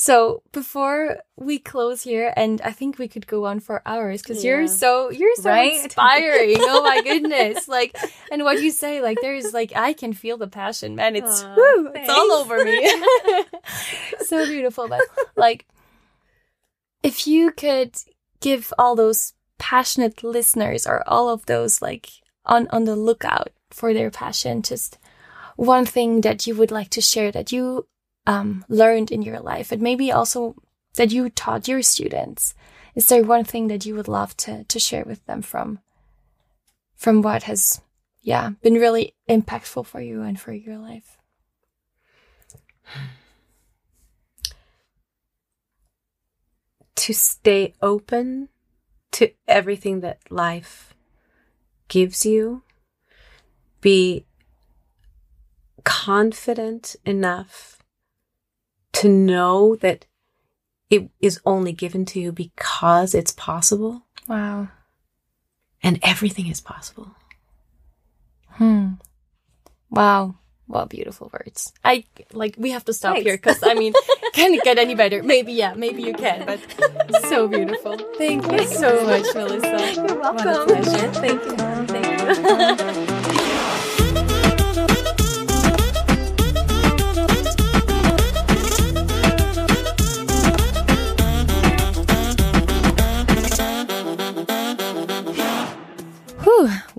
So 0.00 0.44
before 0.52 1.18
we 1.36 1.58
close 1.58 2.02
here, 2.02 2.32
and 2.36 2.60
I 2.62 2.70
think 2.70 3.00
we 3.00 3.08
could 3.08 3.26
go 3.26 3.46
on 3.46 3.58
for 3.58 3.82
hours 3.84 4.22
because 4.22 4.44
you're 4.44 4.68
so 4.68 5.10
you're 5.10 5.34
so 5.34 5.50
Right? 5.50 5.82
inspiring. 5.82 6.54
oh 6.60 6.84
my 6.84 7.02
goodness! 7.08 7.66
Like, 7.66 7.98
and 8.30 8.44
what 8.44 8.62
you 8.62 8.70
say, 8.70 9.02
like, 9.02 9.18
there's 9.20 9.52
like 9.52 9.72
I 9.74 9.92
can 9.94 10.12
feel 10.12 10.36
the 10.38 10.46
passion, 10.46 10.94
man. 10.94 11.16
It's 11.16 11.42
Aw, 11.42 11.54
woo, 11.56 11.90
it's 11.96 12.08
all 12.08 12.30
over 12.30 12.62
me. 12.64 12.78
so 14.20 14.46
beautiful, 14.46 14.86
but 14.86 15.00
like, 15.34 15.66
if 17.02 17.26
you 17.26 17.50
could 17.50 17.96
give 18.38 18.72
all 18.78 18.94
those 18.94 19.32
passionate 19.58 20.22
listeners 20.22 20.86
or 20.86 21.02
all 21.08 21.28
of 21.28 21.44
those 21.46 21.82
like 21.82 22.08
on 22.46 22.68
on 22.70 22.84
the 22.84 22.94
lookout 22.94 23.50
for 23.70 23.92
their 23.92 24.12
passion, 24.12 24.62
just 24.62 24.96
one 25.56 25.84
thing 25.84 26.20
that 26.20 26.46
you 26.46 26.54
would 26.54 26.70
like 26.70 26.90
to 26.90 27.00
share 27.00 27.32
that 27.32 27.50
you 27.50 27.88
um, 28.28 28.64
learned 28.68 29.10
in 29.10 29.22
your 29.22 29.40
life 29.40 29.72
and 29.72 29.82
maybe 29.82 30.12
also 30.12 30.54
that 30.94 31.10
you 31.10 31.28
taught 31.30 31.66
your 31.66 31.82
students 31.82 32.54
is 32.94 33.06
there 33.06 33.22
one 33.22 33.44
thing 33.44 33.68
that 33.68 33.84
you 33.86 33.94
would 33.94 34.08
love 34.08 34.36
to 34.36 34.64
to 34.64 34.78
share 34.78 35.04
with 35.04 35.24
them 35.26 35.42
from 35.42 35.80
from 36.94 37.22
what 37.22 37.44
has 37.44 37.80
yeah 38.22 38.50
been 38.62 38.74
really 38.74 39.14
impactful 39.28 39.84
for 39.86 40.00
you 40.00 40.22
and 40.22 40.38
for 40.38 40.52
your 40.52 40.78
life 40.78 41.18
to 47.08 47.14
stay 47.14 47.74
open 47.80 48.48
to 49.12 49.30
everything 49.46 50.00
that 50.00 50.18
life 50.30 50.94
gives 51.88 52.26
you. 52.26 52.62
Be 53.80 54.26
confident 55.84 56.96
enough 57.06 57.77
to 58.98 59.08
know 59.08 59.76
that 59.76 60.06
it 60.90 61.08
is 61.20 61.40
only 61.44 61.72
given 61.72 62.04
to 62.06 62.20
you 62.20 62.32
because 62.32 63.14
it's 63.14 63.32
possible. 63.32 64.02
Wow. 64.28 64.68
And 65.82 65.98
everything 66.02 66.46
is 66.48 66.60
possible. 66.60 67.10
Hmm. 68.52 68.92
Wow. 69.90 70.34
What 70.66 70.90
beautiful 70.90 71.30
words. 71.32 71.72
I 71.82 72.04
like 72.34 72.54
we 72.58 72.72
have 72.72 72.84
to 72.86 72.92
stop 72.92 73.14
Thanks. 73.14 73.24
here 73.26 73.36
because 73.38 73.62
I 73.62 73.72
mean, 73.72 73.94
can 74.34 74.52
it 74.52 74.62
get 74.64 74.76
any 74.78 74.94
better? 74.94 75.22
Maybe 75.22 75.54
yeah, 75.54 75.72
maybe 75.74 76.02
you 76.02 76.12
can, 76.12 76.44
but 76.44 76.60
so 77.24 77.48
beautiful. 77.48 77.96
Thank 78.18 78.44
you 78.52 78.66
so 78.66 79.06
much, 79.06 79.24
Melissa. 79.34 79.94
You're 79.94 80.18
What 80.18 80.44
a 80.44 80.48
welcome. 80.48 80.82
pleasure. 80.82 81.12
Thank 81.14 81.42
you. 81.44 81.56
Thank 81.86 82.98
you. 82.98 83.04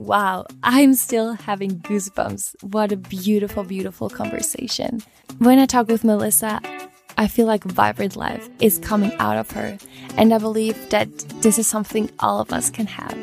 wow, 0.09 0.43
I'm 0.63 0.95
still 0.95 1.33
having 1.33 1.81
goosebumps. 1.81 2.63
What 2.63 2.91
a 2.91 2.97
beautiful, 2.97 3.63
beautiful 3.63 4.09
conversation. 4.09 5.03
When 5.37 5.59
I 5.59 5.67
talk 5.67 5.87
with 5.87 6.03
Melissa, 6.03 6.59
I 7.19 7.27
feel 7.27 7.45
like 7.45 7.63
vibrant 7.63 8.15
life 8.15 8.49
is 8.59 8.79
coming 8.79 9.13
out 9.19 9.37
of 9.37 9.51
her. 9.51 9.77
And 10.17 10.33
I 10.33 10.39
believe 10.39 10.89
that 10.89 11.15
this 11.43 11.59
is 11.59 11.67
something 11.67 12.09
all 12.17 12.39
of 12.39 12.51
us 12.51 12.71
can 12.71 12.87
have. 12.87 13.15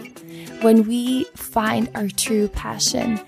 When 0.62 0.86
we 0.86 1.24
find 1.34 1.90
our 1.96 2.06
true 2.06 2.46
passion 2.46 3.18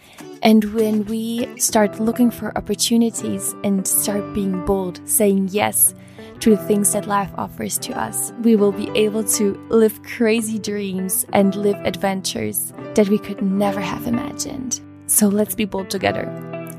and 0.41 0.73
when 0.73 1.07
we 1.07 1.49
start 1.59 1.99
looking 1.99 2.31
for 2.31 2.57
opportunities 2.57 3.57
and 3.65 3.89
start 3.89 4.35
being 4.35 4.65
bold, 4.67 5.01
saying 5.05 5.49
yes 5.51 5.95
to 6.41 6.51
the 6.51 6.57
things 6.57 6.93
that 6.93 7.07
life 7.07 7.30
offers 7.36 7.78
to 7.78 7.99
us, 7.99 8.32
we 8.43 8.57
will 8.57 8.72
be 8.72 8.91
able 8.91 9.24
to 9.24 9.55
live 9.68 10.03
crazy 10.03 10.59
dreams 10.59 11.26
and 11.32 11.55
live 11.55 11.76
adventures 11.84 12.72
that 12.95 13.09
we 13.09 13.18
could 13.18 13.43
never 13.43 13.80
have 13.80 14.07
imagined. 14.07 14.80
So 15.07 15.28
let's 15.28 15.55
be 15.55 15.64
bold 15.64 15.91
together. 15.91 16.26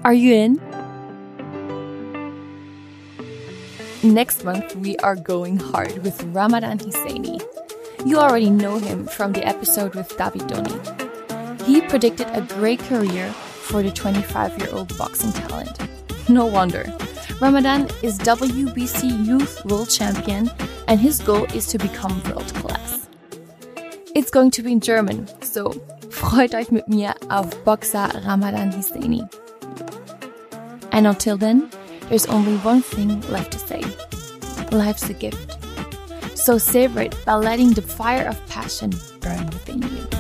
Are 0.03 0.14
you 0.14 0.34
in? 0.34 0.62
Next 4.01 4.45
month, 4.45 4.76
we 4.78 4.95
are 4.97 5.16
going 5.16 5.57
hard 5.57 6.03
with 6.03 6.24
Ramadan 6.24 6.80
Husseini. 6.80 7.41
You 8.05 8.18
already 8.18 8.49
know 8.49 8.78
him 8.78 9.05
from 9.07 9.34
the 9.34 9.45
episode 9.45 9.93
with 9.93 10.18
David 10.18 10.47
Doni. 10.47 10.80
He 11.66 11.82
predicted 11.82 12.28
a 12.30 12.41
great 12.41 12.80
career 12.80 13.30
for 13.34 13.84
the 13.84 13.91
25 13.91 14.57
year 14.57 14.70
old 14.72 14.97
boxing 14.97 15.34
talent. 15.34 15.78
No 16.30 16.45
wonder. 16.45 16.86
Ramadan 17.42 17.88
is 18.04 18.20
WBC 18.20 19.26
Youth 19.26 19.64
World 19.64 19.90
Champion, 19.90 20.52
and 20.90 21.00
his 21.00 21.22
goal 21.22 21.46
is 21.56 21.68
to 21.68 21.78
become 21.78 22.22
world 22.24 22.54
class. 22.56 23.08
It's 24.14 24.30
going 24.30 24.52
to 24.52 24.62
be 24.62 24.74
in 24.74 24.82
German, 24.82 25.26
so 25.42 25.72
freut 26.10 26.54
euch 26.54 26.70
mit 26.70 26.90
mir 26.90 27.14
auf 27.30 27.50
Boxer 27.64 28.12
Ramadan 28.26 28.74
Husseini. 28.74 29.24
And 30.92 31.08
until 31.08 31.38
then, 31.38 31.70
there's 32.10 32.26
only 32.26 32.58
one 32.58 32.82
thing 32.82 33.22
left 33.30 33.54
to 33.54 33.60
say. 33.60 33.84
Life's 34.72 35.10
a 35.10 35.14
gift. 35.14 35.58
So 36.36 36.58
savor 36.58 37.04
it 37.04 37.16
by 37.26 37.36
letting 37.36 37.72
the 37.72 37.82
fire 37.82 38.28
of 38.28 38.46
passion 38.48 38.92
burn 39.22 39.46
within 39.46 39.82
you. 39.84 40.19